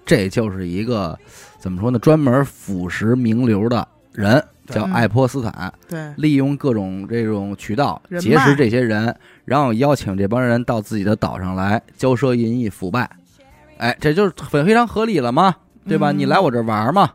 [0.05, 1.17] 这就是一个
[1.59, 1.99] 怎么说呢？
[1.99, 9.15] 专门腐蚀名流的人，对叫爱泼斯坦，对，利用各种这种渠道人结识脉这些人，
[9.45, 13.09] 然后邀请这帮人到自己的岛上来骄奢淫逸、腐败。
[13.77, 15.53] 哎，这就是很非常合理了嘛，
[15.87, 16.11] 对吧？
[16.11, 17.11] 嗯你来我这玩嘛，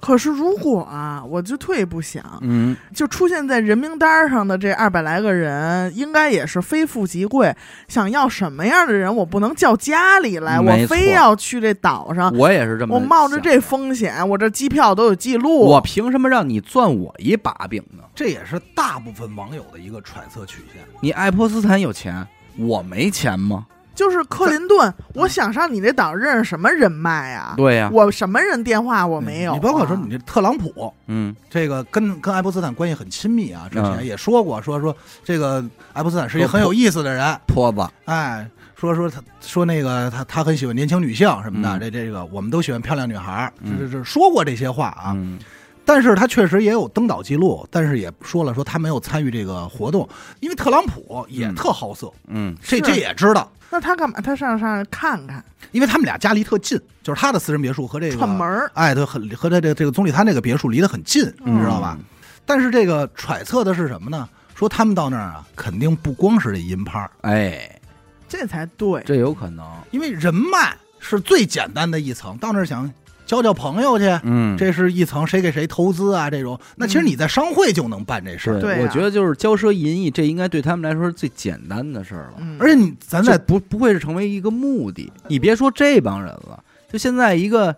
[0.00, 7.54] 可是如果啊，我就退一步想，嗯，就出现在人名单上的这二百来个人，应该也是非富即贵。
[7.88, 15.60] 想要什么样的人，我不能叫家里来，我非要去这岛上，我也是这么我冒着这风险，我这机票都有记录。
[15.60, 18.02] 我凭什么让你攥我一把柄呢？
[18.14, 20.82] 这也是大部分网友的一个揣测曲线。
[21.00, 23.66] 你爱泼斯坦有钱，我没钱吗？
[23.94, 27.54] 就是克林顿，我想上你这岛认识什么人脉啊？
[27.56, 34.04] 对呀、我什么人电话我没有啊、你包括说你这特朗普，嗯，这个跟跟爱泼斯坦关系很亲密啊，之前嗯。
[34.04, 41.80] 也说过，说说这个爱泼斯坦是一个很有意思的人，泼子，哎，说说他说那个他他很喜欢年轻女性什么的，嗯。
[41.80, 45.38] 这这个我们都喜欢漂亮女孩这这这说过这些话啊，嗯，
[45.84, 50.08] 但是他确实也有登岛记录，但是也说了说他没有参与这个活动，
[50.40, 54.20] 因为特朗普也嗯特好色，嗯，这这也知道，那他干嘛？
[54.20, 61.98] 他上上看看因为他们俩家离特近，就是他的私人别墅和这个串门儿，哎，对，很和他这个这个总理他那个别墅离得很近，嗯你知道吧？
[62.46, 64.28] 但是这个揣测的是什么呢？
[64.54, 67.80] 说他们到那儿啊，肯定不光是这银拍儿，哎，
[68.28, 69.02] 这才对。
[69.04, 72.88] 这有可能，因为人脉是最简单的一层，到那儿想
[73.26, 76.28] 交交朋友去，嗯，这是一层，谁给谁投资啊？
[76.28, 78.60] 这种，那其实你在商会就能办这事儿。
[78.60, 82.34] 对啊我觉得就是骄奢淫逸，这应该对他们来说是最简单的事儿了。
[82.38, 85.10] 嗯，而且你咱在不不会是成为一个目的。
[85.28, 86.62] 你别说这帮人了，
[86.92, 87.74] 就现在一个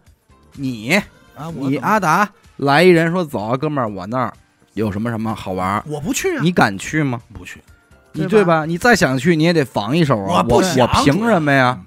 [0.55, 1.01] 你
[1.36, 4.32] 啊，你阿达来一人说走啊，哥们儿，我那儿
[4.74, 7.20] 有什么什么好玩儿，我不去啊，你敢去吗？
[7.32, 7.61] 不去，
[8.12, 8.64] 对吧你对吧？
[8.64, 10.26] 你再想去，你也得防一手啊！
[10.26, 11.80] 我我不想我凭什么呀？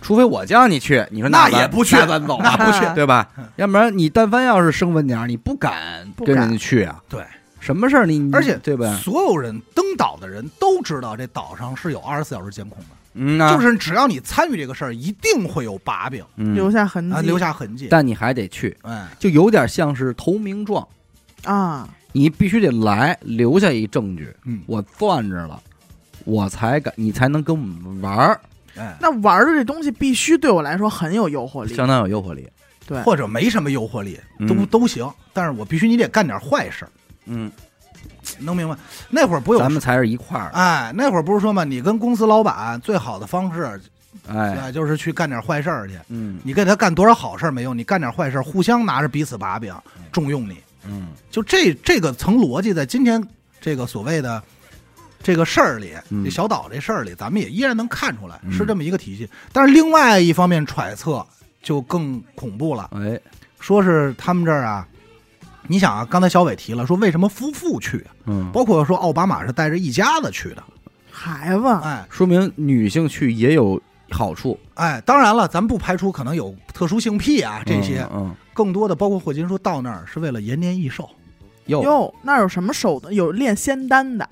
[0.00, 2.36] 除非我叫你去，你说那也不去那咱走？
[2.38, 2.94] 啊，那不去。
[2.94, 3.28] 对吧？
[3.56, 7.02] 要不然你但凡要是生分点儿，你不敢跟不敢人家去啊。
[7.08, 7.22] 对，
[7.60, 8.96] 什么事儿你你而且对吧？
[9.02, 12.84] 所有人登岛的人都知道，这岛上是有二十四小时监控的，
[13.14, 16.24] 嗯啊，就是只要你参与这个事儿，一定会有把柄。
[16.36, 16.54] 嗯。
[16.54, 17.88] 留下痕啊，迹，留下痕迹。
[17.90, 20.86] 但你还得去，嗯，就有点像是投名状，
[21.44, 25.60] 啊，你必须得来，留下一证据，嗯，我攥着了，
[26.24, 28.40] 我才敢，你才能跟我们玩儿，
[28.78, 31.74] 哎，那玩的这东西必须对我来说很有诱惑力。
[31.74, 32.48] 相当有诱惑力。
[32.86, 34.18] 对，或者没什么诱惑力，
[34.48, 35.06] 都嗯都行。
[35.34, 36.90] 但是我必须你得干点坏事儿，
[37.26, 37.52] 嗯，
[38.38, 38.74] 能明白？
[39.10, 43.78] 那会儿不有咱们才是一块儿，哎，那会儿不是说嘛，你跟公司老板最好的方式，
[44.26, 45.98] 哎，就是去干点坏事儿去。
[46.08, 49.74] 嗯你给他干多少好事儿没用，你干点坏事儿，互相拿着彼此把柄，
[50.10, 50.56] 重用你。
[50.86, 53.22] 嗯就这这个层逻辑，在今天
[53.60, 54.42] 这个所谓的
[55.22, 56.24] 这个事儿里，嗯。
[56.24, 58.52] 这小岛这事儿里，咱们也依然能看出来嗯。
[58.52, 59.28] 是这么一个体系。
[59.52, 61.24] 但是另外一方面揣测
[61.62, 63.20] 就更恐怖了，哎，
[63.60, 64.86] 说是他们这儿啊，
[65.66, 68.10] 你想啊，刚才小伟提了，说为什么夫妇去啊？
[68.26, 70.62] 嗯，包括说奥巴马是带着一家子去的，
[71.10, 72.06] 孩子，哎。
[72.08, 81.08] 说明女性去也有好处，哎，当然了，咱不排除可能有特殊性癖啊这些，嗯，更多的包括霍金说到那儿是为了延年益寿。
[81.66, 83.12] 哟，哟，那有什么手的？
[83.12, 84.26] 有练仙丹的，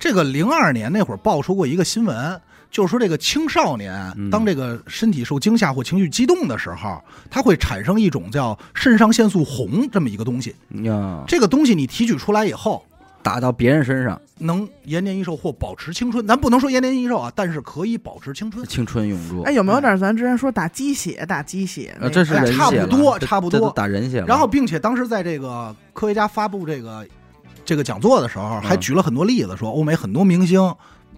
[0.00, 2.40] 这个零二年那会儿爆出过一个新闻，
[2.70, 10.56] 就是说这个青少年嗯当这个身体受惊吓或情绪激动的时候，它会产生一种叫肾上腺素红这么一个东西。
[10.82, 12.82] 呀，这个东西你提取出来以后，
[13.22, 16.26] 打到别人身上，能延年益寿或保持青春。
[16.26, 18.64] 咱不能说延年益寿啊，但是可以保持青春。
[18.66, 19.42] 青春永驻。
[19.42, 22.14] 哎，有没有点咱之前说打鸡血、打鸡血那呃，个？
[22.14, 24.26] 这是差不了多这差不多这都打人血了。
[24.26, 27.06] 然后，并且当时在这个科学家发布这个
[27.70, 30.60] 这个讲座的时候，还嗯举了很多例子，说欧美很多明星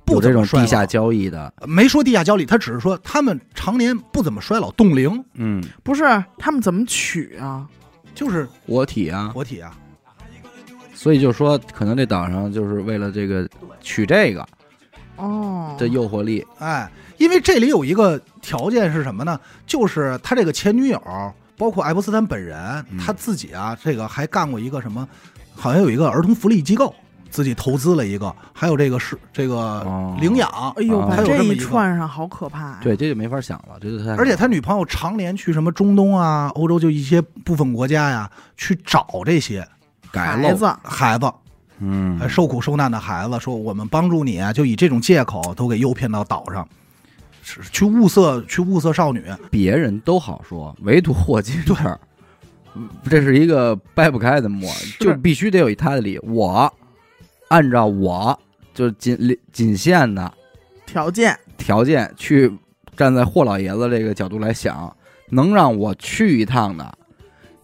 [0.04, 5.24] 不有这种怎么衰地下交易的，没说地下交易，他只是说他们常年不怎么衰老，冻龄。
[5.32, 6.02] 嗯，不是
[6.36, 7.66] 他们怎么取啊？
[8.14, 9.74] 就是活体啊，活体啊。
[10.92, 13.48] 所以就说可能这岛上就是为了这个
[13.80, 14.46] 取这个
[15.16, 16.86] 哦，这诱惑力，哎，
[17.16, 19.40] 因为这里有一个条件是什么呢？
[19.66, 21.00] 就是他这个前女友，
[21.56, 22.98] 包括爱泼斯坦本人，嗯。
[22.98, 25.08] 他自己啊，这个还干过一个什么
[25.54, 26.94] 好像有一个儿童福利机构
[27.30, 30.16] 自己投资了一个，还有这个是这个哦。
[30.20, 31.64] 领养，哎呦，还有这么一个。
[31.64, 32.80] 串上好可怕呀！
[32.82, 39.66] 对，这就没法想了，这就太而且他女朋友常年去什么中东啊、欧洲就一些部分国家呀，去找这些
[40.12, 41.32] 孩子，孩子，
[41.78, 42.18] 嗯。
[42.20, 46.68] 呃，受苦受难的孩子，说我们帮助你啊，就以这种借口都给诱骗到岛上，
[47.42, 49.24] 是去物色去物色少女。
[49.50, 52.08] 别人都好说，唯独霍金这儿，嗯
[53.08, 56.18] 这是一个掰不开的磨，就必须得有一他的理。
[56.20, 56.72] 我
[57.48, 58.38] 按照我
[58.72, 60.32] 就仅仅限的
[60.86, 62.50] 条件条件去
[62.96, 64.94] 站在霍老爷子这个角度来想，
[65.30, 66.92] 能让我去一趟的，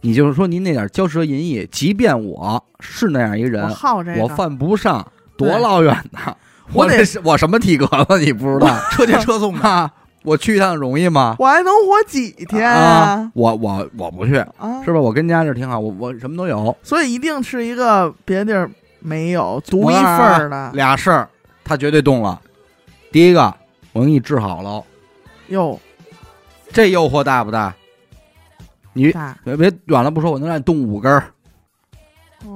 [0.03, 6.37] 你就是说您那点骄奢淫逸，即便我是那样一个人，好这个，我犯不上，多老远的，
[6.73, 8.79] 我得这是我什么体格子你不知道？
[8.91, 9.91] 车接车送的，哈，
[10.23, 11.37] 我去一趟容易吗？
[11.39, 15.01] 我还能活几天啊，我我我不去，啊是吧？
[15.01, 16.77] 我跟家这挺好，我我什么都有。
[16.83, 21.29] 所以一定是一个别地儿没有独一份儿的俩事儿，
[21.65, 22.41] 他绝对动了。
[23.13, 23.55] 第一个，
[23.93, 24.85] 我给你治好了，
[25.49, 25.79] 哟，
[26.73, 27.75] 这诱惑大不大？
[28.93, 29.15] 你
[29.45, 31.33] 别别远了不说，我能让你动五根儿，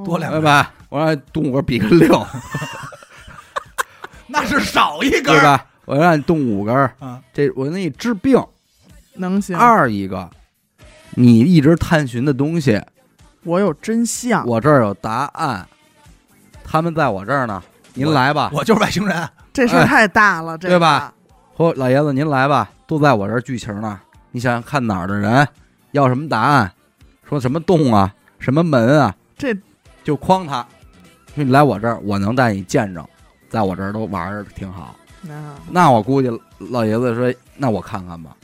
[0.04, 0.74] 多两根吧？
[0.88, 2.26] 我让你动五根儿比个六，
[4.26, 5.66] 那是少一根儿对吧？
[5.84, 7.22] 我让你动五根儿，啊。
[7.32, 8.42] 这我给你治病。
[9.14, 9.56] 能行。
[9.56, 10.30] 二一个，
[11.14, 12.80] 你一直探寻的东西，
[13.44, 15.68] 我有真相，我这儿有答案，
[16.64, 17.62] 他们在我这儿呢。
[17.94, 21.12] 您来吧，我就是外星人， 这事儿太大了，这个对吧？
[21.54, 24.00] 嚯老爷子您来吧，都在我这儿剧情呢。
[24.30, 25.46] 你想想看哪儿的人
[25.90, 26.72] 要什么答案，
[27.28, 29.54] 说什么洞啊，什么门啊，这
[30.02, 30.66] 就框他。
[31.34, 33.06] 说你来我这儿，我能带你见着，
[33.50, 34.96] 在我这儿都玩儿挺好。
[35.28, 38.36] 啊那我估计老爷子说，那我看看吧，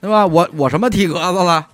[0.00, 0.26] 对吧？
[0.26, 1.66] 我我什么体格子了？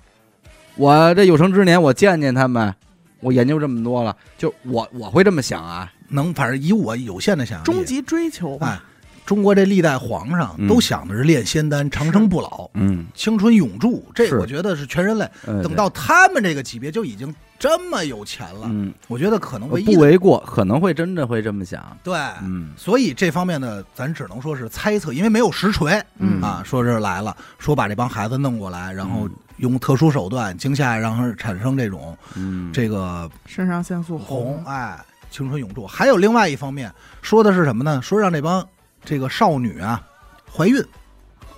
[0.75, 2.73] 我这有生之年我见见他们，
[3.19, 5.91] 我研究这么多了，就我我会这么想啊。
[6.07, 8.67] 能反正以我有限的想象力，终极追求吧。
[8.67, 8.79] 哎，
[9.25, 15.29] 中国这历代皇上嗯都想的是炼仙丹、长生不老、嗯，青春永驻，这我觉得是全人类。
[15.45, 21.95] 呃等到他们这个级别就已经这么有钱了，嗯我觉得可能唯一不为过，可能会真的会这么想。
[22.01, 22.17] 对。
[22.41, 26.63] 嗯所以这方面呢，咱只能说是猜测，因为没有实锤嗯啊。
[26.65, 34.97] 说是来了，说把这帮孩子弄过来，然后嗯用特殊手段惊吓，让他产生这种嗯，这个肾上腺素红，哎，
[35.29, 35.85] 青春永驻。
[35.85, 36.89] 还有另外一方面，
[37.21, 38.01] 说的是什么呢？
[38.01, 38.65] 说让这帮
[39.03, 40.01] 这个少女啊
[40.49, 40.81] 怀孕，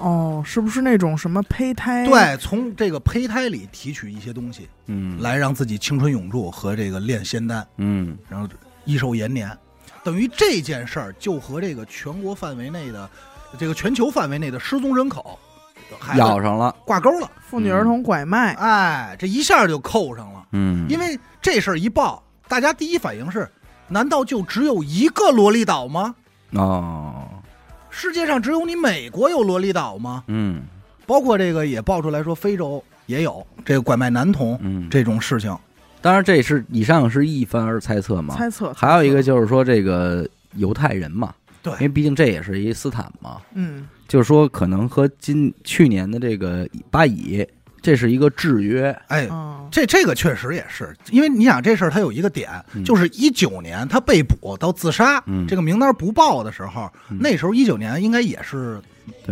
[0.02, 8.48] 哦，是不是那种什么胚胎？，对，从这个胚胎里提取一些东西，嗯来让自己青春永驻和这个炼仙丹，嗯然后
[8.86, 9.56] 益寿延年。
[10.04, 13.08] 等于这件事儿就和这个全国范围内的、
[13.60, 15.38] 这个全球范围内的失踪人口
[16.16, 16.76] 咬上了。
[16.86, 17.30] 挂钩了。
[17.48, 20.48] 妇女儿童拐卖，哎，这一下就扣上了。
[20.54, 23.48] 嗯因为这事儿一报，大家第一反应是：
[23.88, 26.16] 难道就只有一个萝莉岛吗？
[26.54, 27.28] 哦，
[27.92, 30.24] 世界上只有你美国有萝莉岛吗？
[30.28, 30.64] 嗯
[31.06, 35.56] 包括这个也爆出来说，非洲也有这个拐卖男童嗯，这种事情。
[36.02, 38.34] 当然这是以上是一番而猜测嘛。
[38.36, 38.74] 猜测。
[38.74, 47.46] 还有一个就是说这个犹太人嘛，对因为毕竟这也是一斯坦嘛，嗯，就是说可能和今去年的这个巴以，
[47.82, 48.96] 这是一个制约。
[49.08, 58.80] 哎，哦，这这个确实也是，因为你想这事儿它有一个点，嗯就是一九年他被捕到自杀，嗯这个名单不报的时候，嗯那时候一九年应该也是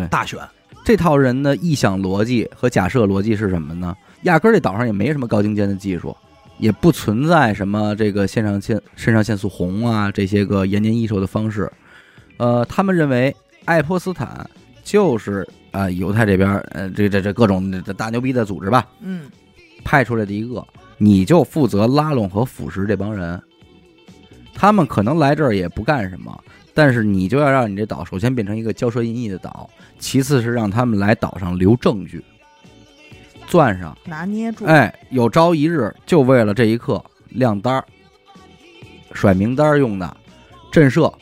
[0.09, 0.39] 大选，
[0.83, 3.95] 这套人的臆想逻辑和假设逻辑是什么呢？
[4.23, 6.15] 压根儿这岛上也没什么高精尖的技术，
[6.57, 11.71] 也不存在什么这个肾上腺肾上腺素红啊这些个延年益寿的方式。
[12.37, 13.33] 呃，他们认为
[13.65, 14.49] 爱泼斯坦
[14.83, 19.29] 就是啊、犹太这边儿呃这这这各种这大牛逼的组织吧，嗯，
[19.83, 20.65] 派出来的一个，
[20.97, 23.41] 你就负责拉拢和腐蚀这帮人。
[24.53, 26.37] 他们可能来这儿也不干什么，
[26.73, 32.21] 但是你就要让你这岛首先变成一个骄奢淫逸的岛，其次是让他们来岛上留证据，
[33.47, 33.97] 攥上。
[34.05, 37.85] 拿捏住，哎，有朝一日就为了这一刻亮单儿、
[39.13, 40.17] 甩名单儿用的
[40.71, 41.13] 震慑。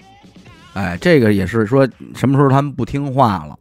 [0.73, 3.57] 哎，这个也是说什么时候他们不听话了，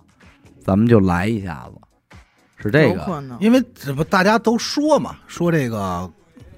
[0.67, 2.19] 咱们就来一下子，
[2.57, 3.05] 是这个。
[3.05, 3.39] 可能。
[3.39, 6.11] 因为这不大家都说嘛，说这个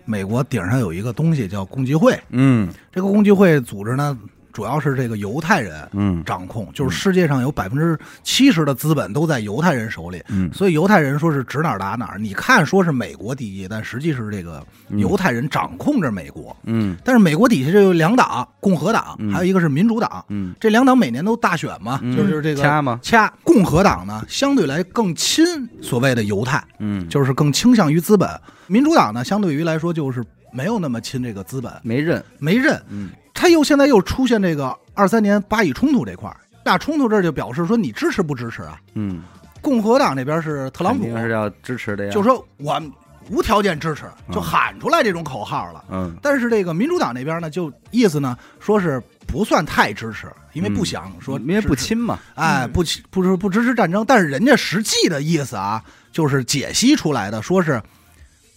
[0.06, 4.18] 美国顶上有一个东西叫共济会，嗯这个共济会组织呢，
[4.58, 6.20] 主要是这个犹太人嗯。
[6.24, 12.18] 掌控，就是世界上有百分之七十的资本都在犹太人手里，嗯，所以犹太人说是指哪儿打哪儿。
[12.18, 16.56] 你看说是美国第一，但实际是这个犹太人掌控着美国。
[16.64, 16.96] 嗯。
[17.04, 19.32] 但是美国底下就有两党，共和党，嗯。
[19.32, 20.24] 还有一个是民主党。
[20.28, 20.52] 嗯。
[20.58, 22.16] 这两党每年都大选嘛，嗯。
[22.16, 22.98] 就是这个掐嘛？
[23.00, 23.32] 掐。
[23.44, 25.46] 共和党呢，相对来更亲
[25.80, 28.28] 所谓的犹太，嗯，就是更倾向于资本；
[28.66, 32.82] 民主党呢，相对于来说就是没有那么亲这个资本，没认，没认。
[32.88, 38.80] 嗯他又现在又出现这个二三年巴以冲突这块儿，大冲突这就表示说你支持不支持啊？
[38.94, 39.22] 嗯，
[39.60, 41.04] 共和党那边是特朗普。
[41.04, 42.82] 肯，定是要支持的呀，就说我
[43.30, 45.84] 无条件支持，就嗯喊出来这种口号了。
[45.88, 46.16] 嗯。
[46.20, 52.72] 但是这个民主党那边呢，就意思呢，说是不算太支持，因为不想说嗯因为不，亲嘛，哎，嗯。
[52.72, 54.04] 不支不支不支持战争。
[54.04, 55.80] 但是人家实际的意思啊，
[56.10, 57.80] 就是解析出来的，说是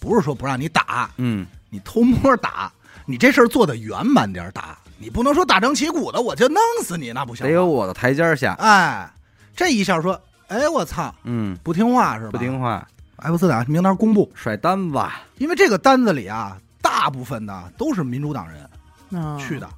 [0.00, 1.46] 不是说不让你打，嗯。
[1.70, 2.70] 你偷摸打，
[3.12, 7.46] 你这事儿做的圆满点儿打，你不能说大张旗鼓的我就弄死你，那不行。
[7.46, 9.06] 得有我的台阶下，哎，
[9.54, 12.30] 这一下说，哎，我操，嗯，不听话是吧？
[12.32, 14.98] 不听话，爱泼斯坦名单公布，甩单子，
[15.36, 18.66] 因为这个单子里啊，大部分的都是民主党人
[19.10, 19.68] 嗯去的，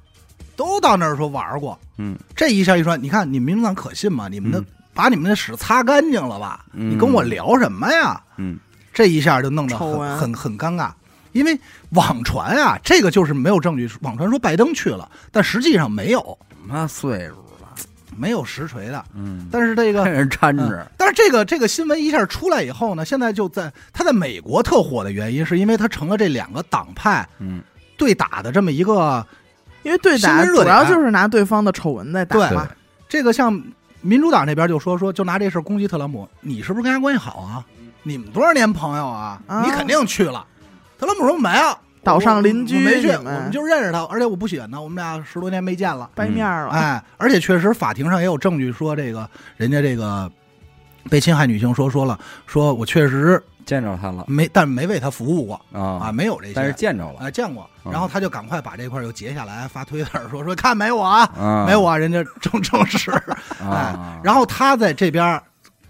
[0.55, 1.77] 都到那儿说玩过。
[1.97, 4.29] 嗯这一下一说，你看你民主党可信吗？
[4.29, 4.65] 你们的、嗯
[4.95, 6.63] 把你们的屎擦干净了吧？
[6.71, 8.21] 嗯你跟我聊什么呀？
[8.37, 8.57] 嗯
[8.93, 10.89] 这一下就弄得很很很尴尬，
[11.35, 11.59] 因为
[11.89, 16.19] 网传啊，这个就是没有证据，网传说拜登去了，但实际上没有，
[16.49, 17.69] 什么岁数了，
[18.15, 19.03] 没有实锤的。
[19.13, 27.61] 嗯，但是这个 人掺着嗯，但是这个这个新闻一下出来以后呢，现在就在他在美国特火的原因，是因为他成了这两个党派嗯
[27.97, 29.27] 对打的这么一个
[29.83, 32.65] 因为对打主要就是拿对方的丑闻在打对嘛。
[33.09, 33.61] 这个像
[33.99, 37.65] 民主党那边就说说就拿这事攻击特朗普，你是不是跟他关系好啊？
[38.03, 39.41] 你们多少年朋友啊？
[39.47, 40.45] 啊你肯定去了。
[40.97, 46.09] 特朗普说没有，岛上邻居我没去，我们们就认识他，而且我不喜欢他，我们俩十多年没见了。
[46.15, 50.31] 掰面儿了，哎，而且确实法庭上也有证据说这个人家这个
[51.09, 56.53] 被侵害女性说说了，说我确实见着他了没，但没为他服务过啊，啊，没有这些。
[56.53, 63.11] 但是见着了啊见过，嗯然后他就赶快把这块儿又截下来发推特说说看没我啊，啊，没我啊，人家正正式。
[63.59, 65.41] 哎啊，，然后他在这边，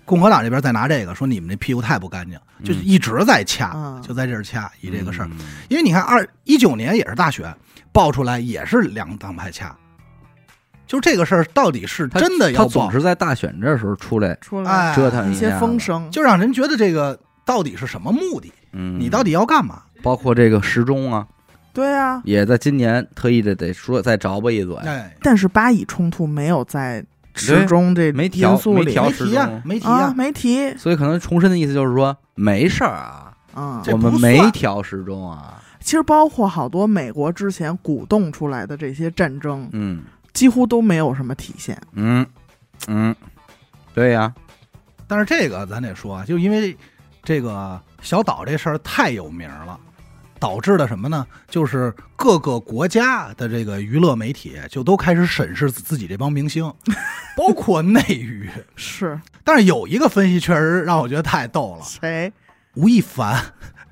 [0.05, 4.01] 共和党这边再拿这个说你们这屁股太不干净，就嗯一直在掐，嗯。
[4.01, 5.27] 就在这儿掐以这个事儿。
[5.31, 5.39] 嗯。
[5.67, 7.53] 因为你看二一九年也是大选
[7.91, 9.75] 爆出来，也是两党派掐，
[10.85, 18.53] 就这个事儿到底是真的要爆，他总是在大选这时候出来出来哎折腾一些风声，就让人觉得这个到底是什么目的？
[18.73, 19.81] 嗯，你到底要干嘛？
[20.03, 21.25] 包括这个时钟啊，
[21.73, 22.21] 对啊。
[22.25, 27.03] 也在今年特意的得说再找吧一嘴，哎，但是巴以冲突没有在
[27.35, 41.79] 时钟这没调因素没调时钟，啊，没提呀，没提，所以可能重申的意思就是说没事儿啊，嗯，我们没调时钟啊，其实包括好多美国之前鼓动出来的这些战争，嗯几乎都没有什么体现。
[41.93, 42.25] 嗯
[42.87, 43.15] 嗯，
[43.93, 44.33] 对呀，
[45.07, 46.75] 但是这个咱得说啊，就因为
[47.23, 49.79] 这个小岛这事儿太有名了，
[50.39, 51.25] 导致的什么呢？
[51.49, 56.71] 就是各个国家的这个娱乐媒体就都开始审视自己这帮明星，
[57.35, 58.49] 包括内娱。
[58.75, 62.31] 是但是有一个分析确实让我觉得太逗了，谁？
[62.75, 63.39] 吴亦凡，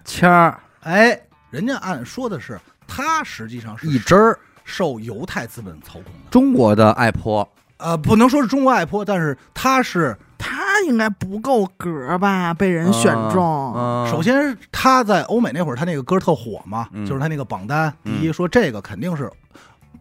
[0.03, 1.19] 谦儿哎，
[1.49, 12.53] 人家按说的是他实际上是一针儿，受犹太资本操控的，中国的爱泼，呃，不能说是中国爱泼，但是他是他应该不够格吧？
[12.53, 17.05] 被人选中，嗯首先他在欧美那会儿，他那个歌特火嘛，嗯。
[17.05, 19.31] 就是他那个榜单第一，嗯说这个肯定是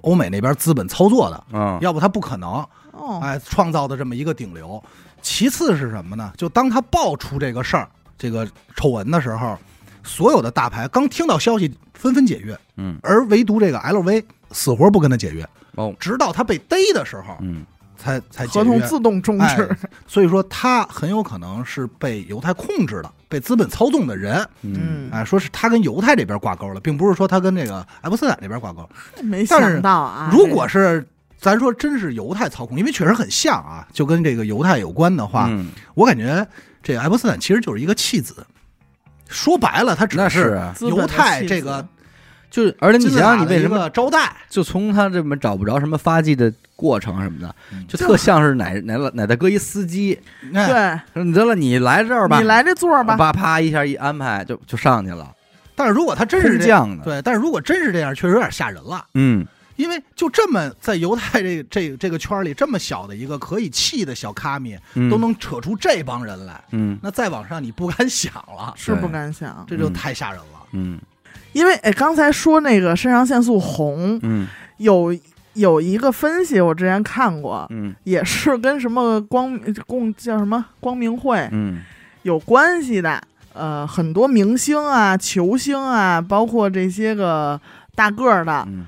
[0.02, 1.78] 欧美那边资本操作的，嗯。
[1.80, 4.82] 要不他不可能哦，哎创造的这么一个顶流。
[5.20, 6.32] 其次是什么呢？
[6.36, 9.56] 就当他爆出这个事儿、这个丑闻的时候，
[10.02, 12.98] 所有的大牌刚听到消息纷纷解约，嗯。
[13.02, 15.94] 而唯独这个 LV 死活不跟他解约，哦。
[16.00, 17.64] 直到他被逮的时候嗯
[18.02, 18.46] 才才。
[18.46, 19.76] 合同自动终哎止。，
[20.06, 24.46] 所以说他很有可能是被犹太控制的、被资本操纵的人。
[24.62, 28.88] 嗯哎，说是他跟犹太这边挂钩了，并不是说他跟这个爱泼斯坦这边挂钩。
[29.22, 31.06] 没但是想到啊，如果是
[31.38, 36.46] 咱说真是犹太操控，因为确实很像啊，就跟这个犹太有关的话，嗯我感觉
[36.82, 38.44] 这个爱泼斯坦其实就是一个弃子。
[39.28, 41.86] 说白了，他只那是犹太这个
[42.52, 44.30] 就是，而且你想想，你为什么个招待？
[44.50, 50.20] 就从他这么找不着什么发迹的过程什么的，嗯就特像是哪哪哪大哥一司机，
[50.52, 55.34] 哎，对你得了，你来这儿吧，你来这座儿吧，啪啪一下一安排就就上去了，
[55.74, 59.04] 但是如果他真是这，空降的，对，但是如果真是这样，确实有点吓人了。
[59.14, 59.46] 嗯
[59.76, 69.64] 因为就这么在犹太这个这个这个圈里，这么小的一个可以气的小卡米，嗯都能扯出这帮人来，嗯那再往上你不敢想了，是不敢想。
[69.66, 70.66] 这就太吓人了。
[70.72, 71.00] 嗯
[71.52, 74.46] 因为哎，刚才说那个肾上腺素红，嗯。
[74.78, 75.14] 有
[75.54, 77.94] 有一个分析，我之前看过，嗯。
[78.04, 81.80] 也是跟什么光共叫什么光明会嗯。
[82.22, 83.22] 有关系的。
[83.54, 87.60] 呃，很多明星啊、球星啊，包括这些个
[87.94, 88.86] 大个儿的，嗯。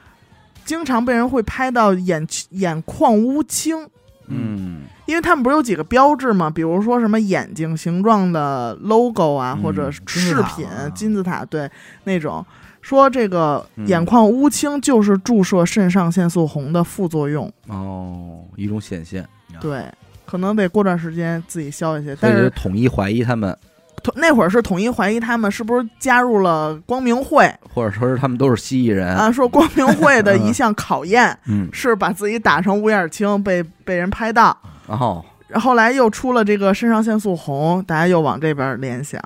[0.65, 3.87] 经常被人会拍到眼眼眶乌青，
[4.29, 4.83] 嗯。
[5.07, 6.49] 因为他们不是有几个标志吗？
[6.49, 9.63] 比如说什么眼睛形状的 logo 啊，嗯。
[9.63, 10.89] 或者饰品、啊。
[10.95, 11.71] 金字塔，对
[12.05, 12.45] 那种
[12.81, 13.87] 说这个嗯。
[13.87, 19.27] 眼眶乌青就是注射肾上腺素红的副作用，哦，一种显现，
[19.61, 19.85] 对，
[20.25, 22.17] 可能得过段时间自己消一些。
[22.21, 23.74] 但是统一怀疑他们，统
[24.17, 29.33] 那会儿是统一怀疑他们是不是加入了光明会或者说是他们都是蜥蜴人，啊？
[29.33, 34.57] 说光明会的一项考验嗯，是把自己打成乌眼青，被被人拍到。
[34.87, 35.25] 然后
[35.55, 39.21] 后来又出了这个肾上腺素红，大家又往这边联想。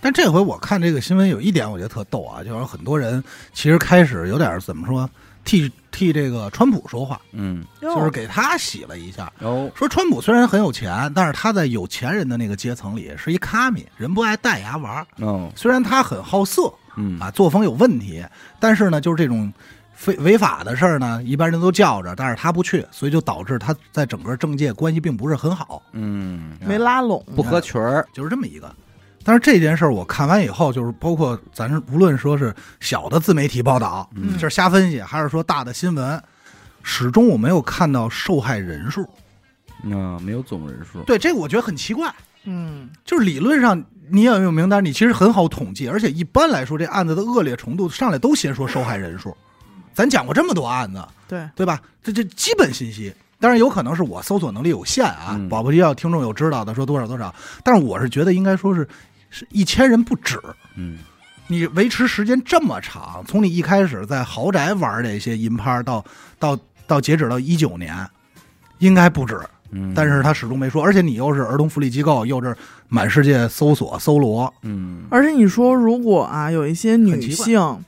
[0.00, 5.08] 但这回我看这个新闻有一点我觉得特逗啊，就是很多人其实开始有点怎么说，
[5.44, 9.32] 替替这个川普说话，嗯，就是给他洗了一下。
[9.40, 15.06] 哦，说川普虽然很有钱，但是他在有钱人的那个阶层里是一卡米，人不爱戴牙玩儿。
[15.16, 18.24] 哦，虽然他很好色嗯，啊，作风有问题，
[18.58, 19.52] 但是呢，就是这种
[19.94, 28.72] 非违法的事儿呢，一般人都叫着，但是他不去，所以就导致他在整个政界关系并不是很好，嗯，没拉拢，不合群儿，就是这么一个。
[29.24, 36.22] 但是这件事儿我看完以后，就是包括咱是无论说是小的自媒体报道，嗯就是瞎分析，还是说大的新闻，
[36.82, 39.08] 始终我没有看到受害人数。
[39.82, 42.14] 嗯，没有总人数，对这个我觉得很奇怪，
[42.44, 49.34] 嗯，就是理论上你要有名单，你其实很好统计，而且一般来说这案子的恶劣程度上来都先说受害人数。
[49.94, 51.80] 咱讲过这么多案子，对，对吧？
[52.02, 58.86] 这这基本信息，当然有可能是我搜索能力有限啊，嗯保不齐要听众有知道的说多少多少，但是我是觉得应该说是
[59.30, 60.38] 是一千人不止。
[60.76, 60.98] 嗯，
[61.46, 66.04] 你维持时间这么长，从你一开始在豪宅玩这些银拍到
[66.38, 68.06] 到到截止到一九年，
[68.78, 69.40] 应该不止。
[69.72, 72.56] 嗯，但是他始终没说，而且你又是儿童福利机构，又是
[72.88, 77.84] 满世界搜索搜罗，嗯，而且你说，如果啊有一些女性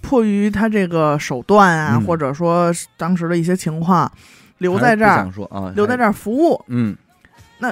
[0.00, 4.10] 迫于她这个手段啊，嗯或者说当时的一些情况，
[4.58, 6.96] 留在这儿啊，留在这儿服务，嗯
[7.58, 7.70] 那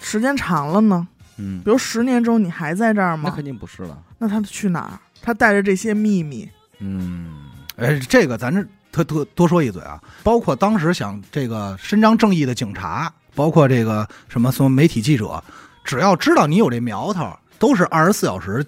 [0.00, 1.06] 时间长了呢，
[1.42, 1.60] 嗯。
[1.64, 3.24] 比，如十年之后你还在这儿吗？
[3.28, 4.98] 那肯定不是了，那他去哪儿？
[5.20, 7.28] 他带着这些秘密，嗯。
[7.76, 8.62] 哎，这个咱这
[8.92, 15.42] 特特多说一嘴啊，包括当时想这个伸张正义的警察，包括这个什么什么媒体记者，
[15.84, 18.64] 只要知道你有这苗头，都是二十四小时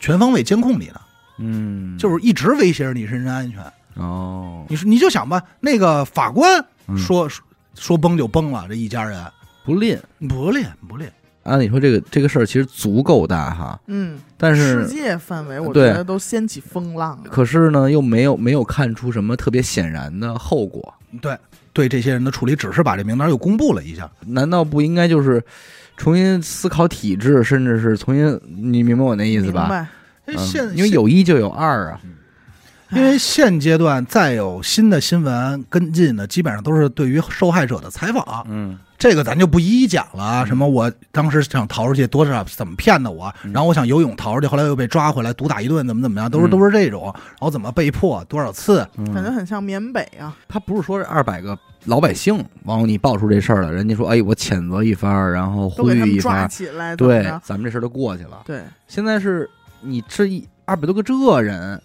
[0.00, 1.00] 全方位监控你的，
[1.38, 3.62] 嗯，就是一直威胁着你人身安全。
[3.94, 6.96] 哦，你说你就想吧，那个法官嗯。
[6.96, 9.22] 说、说说崩就崩了，这一家人。
[9.64, 10.00] 不吝。
[10.28, 11.12] 不吝不练，
[11.46, 17.30] 按理说这个这个事儿其实足够大哈，嗯，但是世界范围，我觉得都掀起风浪了。
[17.30, 21.36] 可是呢又没有没有看出什么特别显然的后果，对
[21.72, 24.10] 对这些人的处理，只是把这名单又公布了一下。
[24.26, 25.42] 难道不应该就是
[25.96, 29.62] 重新思考体制，甚至是重新你明白我那意思吧？
[29.62, 29.88] 明白？
[30.28, 32.00] 嗯现、因为有一就有二啊，
[32.96, 38.78] 因为现阶段再有新的新闻跟进的，基本上都是对于受害者的采访，嗯。
[38.98, 43.52] 这个咱就不一一讲了什么我当时想逃出去，多少怎么骗的我，嗯。
[43.52, 46.50] 然后我想游泳逃出去，后来又被抓回来，毒打一顿，怎么怎么样，都是嗯。
[46.50, 47.12] 都是这种。
[47.14, 50.34] 然后怎么被迫多少次，感觉嗯，很像缅北啊。
[50.48, 58.40] 他不是说是二百个老百姓往你爆出这事儿了，人家说哎我谴责一番，然后呼都给他们抓吁一番，起来，怎么对着，咱们这事儿就过去了。
[58.46, 59.48] 对，现在是
[59.82, 61.78] 你这一二百多个这人，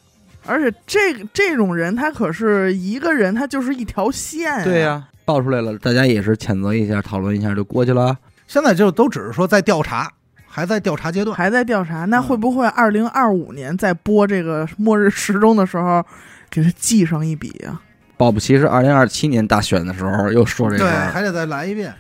[0.46, 8.18] 而且这个这种人，他可是一个人，他就是一条线、对呀、爆出来了，大家也是谴责一下，讨论一下就过去了。
[8.48, 10.12] 现在就都只是说在调查，
[10.48, 11.36] 还在调查阶段。
[11.36, 12.06] 还在调查。
[12.06, 16.06] 那嗯会不会二零二五年在播这个末日时钟的时候，
[16.50, 17.82] 给他记上一笔啊？
[18.18, 21.94] 保不齐是二零二七年大选的时候又说这对事，儿，还得再来一遍。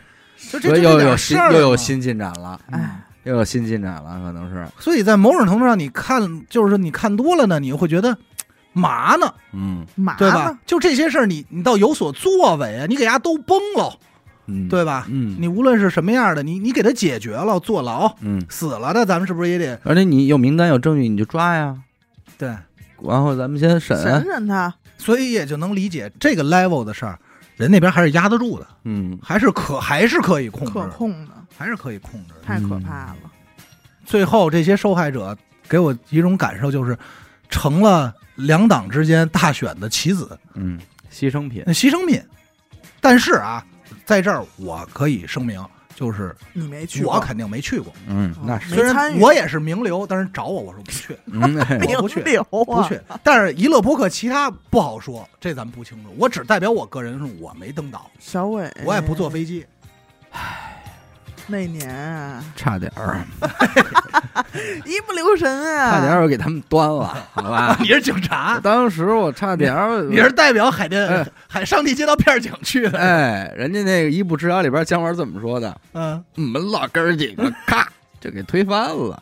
[0.51, 8.17] 就这又有新又有新进展了，哎，又有新进展了，可能是，所以在某种程度上，你看，就是你看多了呢，你会觉得
[8.73, 9.85] 麻呢，嗯。
[9.95, 10.45] 麻对吧？
[10.45, 10.59] 呢？？
[10.65, 13.97] 就这些事儿，你你倒有所作为啊，你给伢都崩了，
[14.47, 15.05] 嗯，对吧？
[15.09, 21.77] 嗯，你无论是什么样的，你你给他解决了，坐牢嗯，死了的，咱们是不是也得而且你有名单有证据你就抓呀，
[22.37, 22.55] 对？
[23.03, 27.17] 然后咱们先审，审审他，所以也就能理解这个 level 的事儿，
[27.57, 29.17] 人那边还是压得住的，嗯。
[29.23, 32.41] 还是可还是可以控制，可控的，还是可以控制的。
[32.41, 33.17] 太可怕了。
[34.05, 35.37] 最后这些受害者
[35.69, 36.97] 给我一种感受，就是
[37.49, 40.79] 成了两党之间大选的棋子、嗯，
[41.11, 42.21] 牺牲品，牺牲品。
[42.99, 43.65] 但是啊，
[44.03, 45.63] 在这儿我可以声明，
[45.95, 47.93] 就是你没去过，我肯定没去过。
[48.07, 52.99] 嗯，那是，虽然我也是名流，但是找我我说不去， 我不去名流啊，不去。
[53.23, 56.13] 但是娱乐播客其他不好说，这咱们不清楚。
[56.17, 59.65] 我只代表我个人，是我没登岛，小伟，我也不坐飞机。
[61.51, 63.21] 那年啊，差点儿，
[64.85, 65.47] 一不留神
[65.77, 67.75] 啊，差点儿我给他们端了，好吧？
[67.81, 72.97] 你是警察，当时我差点儿，你是代表海淀、哎海上地街道片警去的。
[72.97, 75.75] 哎，人家那个一步之遥里边姜文怎么说的？
[75.93, 77.85] 嗯，我们老哥儿几个咔
[78.21, 79.21] 就给推翻了。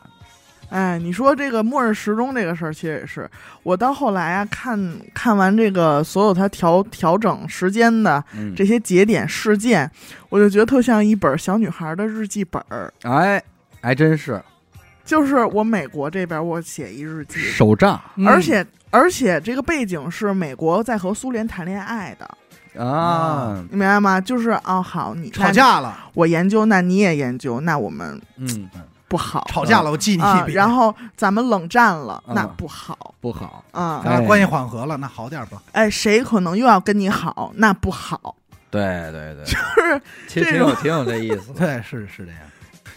[0.69, 3.29] 哎，你说这个末日时钟这个事儿，其实也是
[3.63, 4.79] 我到后来啊，看
[5.13, 9.89] 看完这个所有他调调整时间的嗯，这些节点事件，
[10.29, 12.93] 我就觉得特像一本小女孩的日记本儿。
[13.03, 13.41] 哎，
[13.81, 14.41] 还真是。
[15.03, 24.21] 就是我美国这边我写一日记，手账嗯而且而且这个背景是美国在和苏联谈恋爱的，啊，你明白吗？
[24.21, 28.69] 就是哦，好，你吵，架了，我研究，那你也研究，那我们嗯，
[29.09, 30.47] 不好吵架了，我记你啊一。
[30.47, 30.53] 笔。
[30.53, 34.01] 然后咱们冷战了，嗯那不好不好，啊。
[34.05, 35.61] 咱俩关系缓和了，那好点吧。
[35.73, 38.35] 哎，谁可能又要跟你好，那不好。
[38.71, 42.41] 对对对，就是其实挺有挺有这意思， 对，是是这样。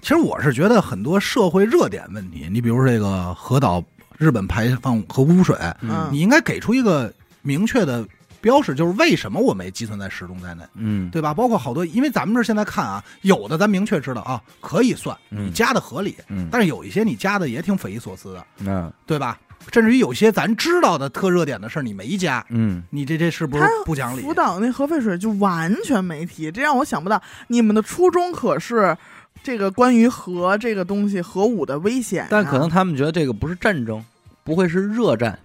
[0.03, 3.83] 其实我是觉得很多社会热点问题，你比如说这个核岛
[4.19, 7.11] 日本排放核污水，嗯你应该给出一个
[7.41, 8.07] 明确的
[8.43, 11.33] 标识，就是为什么我没计算在时钟在内，嗯，对吧？
[11.33, 19.39] 包括好多，因为咱们这儿现在看啊，有的咱明确知道啊，可以算，嗯你加的合理，嗯，但是有一些你加的也挺匪夷所思的，嗯对吧？
[19.73, 24.21] 甚至于有些咱知道的特热点的事儿你没加，嗯，你这这是不是不讲理？
[24.21, 28.97] 福岛那核废水就完全没提，这让我想不到，你们的初衷可是
[29.45, 34.05] 这个关于核这个东西核武的危险啊、但可能他们觉得这个不是战争，
[34.43, 35.39] 不会是热战，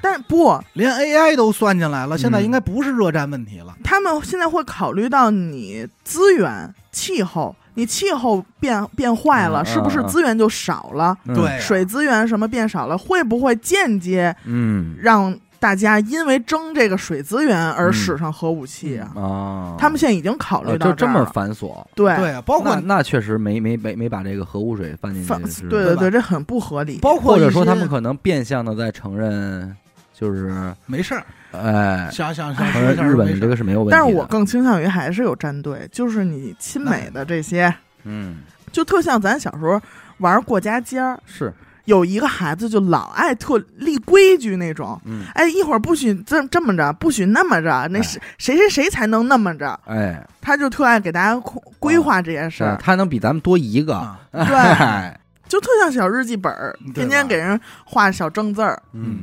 [0.00, 3.74] 但不，连 AI 都算进来了，现在嗯应该不是热战问题了。
[3.82, 11.16] 他们现在会考虑到你资源、气候，你气候变变坏了，嗯是不是资源就少了？
[11.26, 11.34] 嗯。
[11.34, 11.58] 对啊。
[11.58, 14.94] 水资源什么变少了，会不会间接嗯。
[15.00, 19.10] 让大家因为争这个水资源而嗯使上核武器啊？
[19.16, 22.14] 啊，他们现在已经考虑呃就这么繁琐，对。
[22.16, 25.26] 对啊，包括那那确实没没没没把这个核污水放进
[25.68, 26.98] 对对对，这很不合理。
[27.00, 29.74] 包括或者说他们可能变相的在承认，
[30.18, 30.50] 就是
[30.86, 37.72] 没事儿，哎，想想想承说一下认日本这个是没有问题，但是我更倾向于还是有战队，就是你亲美的这些，
[38.04, 38.38] 嗯
[38.72, 39.78] 就特像咱小时候
[40.18, 41.52] 玩过家家儿，是
[41.84, 44.98] 有一个孩子就老爱特立规矩那种。
[45.04, 49.78] 嗯哎，一会儿不许这这么着，不许那么着，那是谁谁谁谁才能那么着？
[49.84, 58.82] 哎，他就特爱给大家规规划这件事儿，是他能比咱们多一个，啊，对， 哎就特像小日记本儿，天天给人画小正字儿。
[58.92, 59.20] 嗯，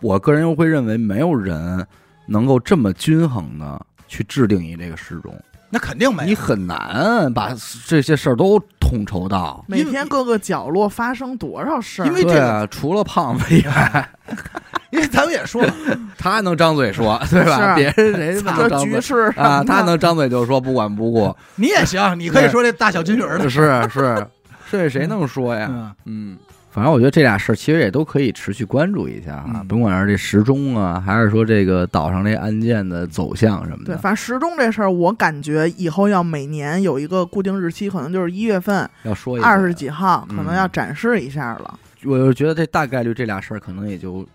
[0.00, 1.86] 我个人又会认为没有人
[2.26, 5.34] 能够这么均衡的去制定一这个时钟，
[5.70, 6.24] 那肯定没。
[6.26, 7.54] 你很难把
[7.86, 9.64] 这些事儿都统筹到。
[9.66, 12.06] 每天各个角落发生多少事儿？
[12.06, 14.08] 因为这个啊，除了胖子以外，
[14.90, 15.74] 因为咱们也说了，
[16.16, 17.74] 他能张嘴说， 对吧？
[17.76, 19.64] 是别人谁能张嘴局势啊？
[19.66, 23.50] 他能张嘴就说，不管不顾，你也行，你可以说这大小金鱼儿的。
[23.50, 24.24] 是是，
[24.70, 25.68] 这谁能说呀？
[25.70, 26.38] 嗯，嗯，
[26.74, 29.68] 反正我觉得这俩事儿其实也都可以持续关注一下啊，嗯。
[29.68, 39.46] 甭管是这时钟啊，还是说这个岛上这案件的走向什么对，的，反正时钟这事儿，我感觉以后要每年有一个固定日期，可能就是一月份要说一下。
[39.46, 41.78] 二十，几号，嗯可能要展示一下了。
[42.02, 44.26] 我就觉得这大概率这俩事儿可能也就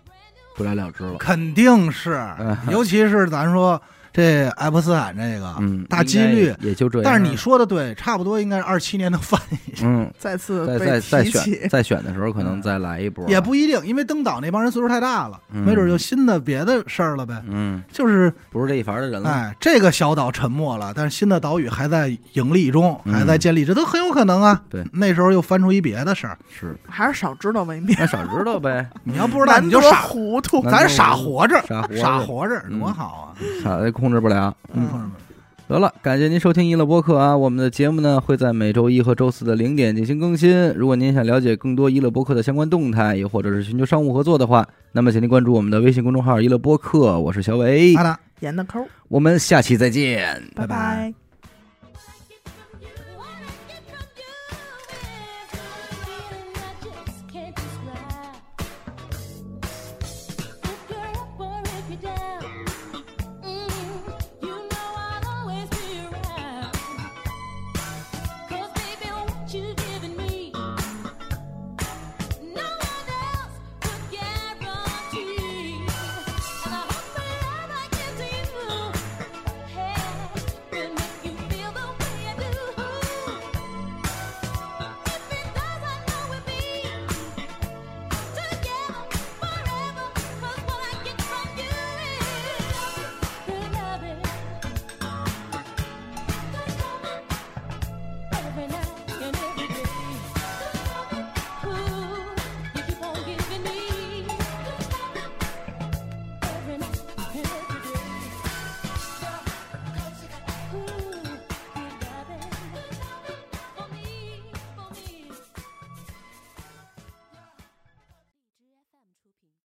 [0.56, 1.18] 不了了之了。
[1.18, 3.78] 肯定是嗯，尤其是咱说
[4.12, 7.04] 这爱泼斯坦这个，嗯，大几率也就这样。
[7.04, 17.40] 但是你说的对，差不多应该是二七年能翻一，嗯， 再次再被再再选提起，再选的时候，可能再来一波，也不一定，因为登岛那帮人岁数太大了，嗯没准就新的别的事儿了呗。
[17.48, 19.30] 嗯，就是不是这一伐的人了。
[19.30, 24.60] 哎，这个小岛沉没了，但是新的岛屿还在盈利中，嗯还在建立，这都很有可能啊。
[24.68, 27.94] 对那时候又翻出一别的事儿，是，还是少知道为妙。
[27.98, 33.38] 那少知道呗， 你要不知道你就傻，糊涂，咱傻活着，傻活着傻活着嗯多好啊！
[33.62, 34.56] 傻的控制不了。
[34.74, 35.12] 嗯
[35.68, 37.36] 得了，感谢您收听娱乐播客啊！
[37.36, 40.68] 我们的节目呢会在每周一和周四的零点进行更新。
[40.74, 47.94] 如果您想了解更多娱乐播客的相关动态，又或者是寻求商务合作的话，那么请您关注我们的微信公众号“娱乐播客”，我是小伟
[48.40, 50.42] 严的抠，我们下期再见。
[50.56, 51.14] 拜拜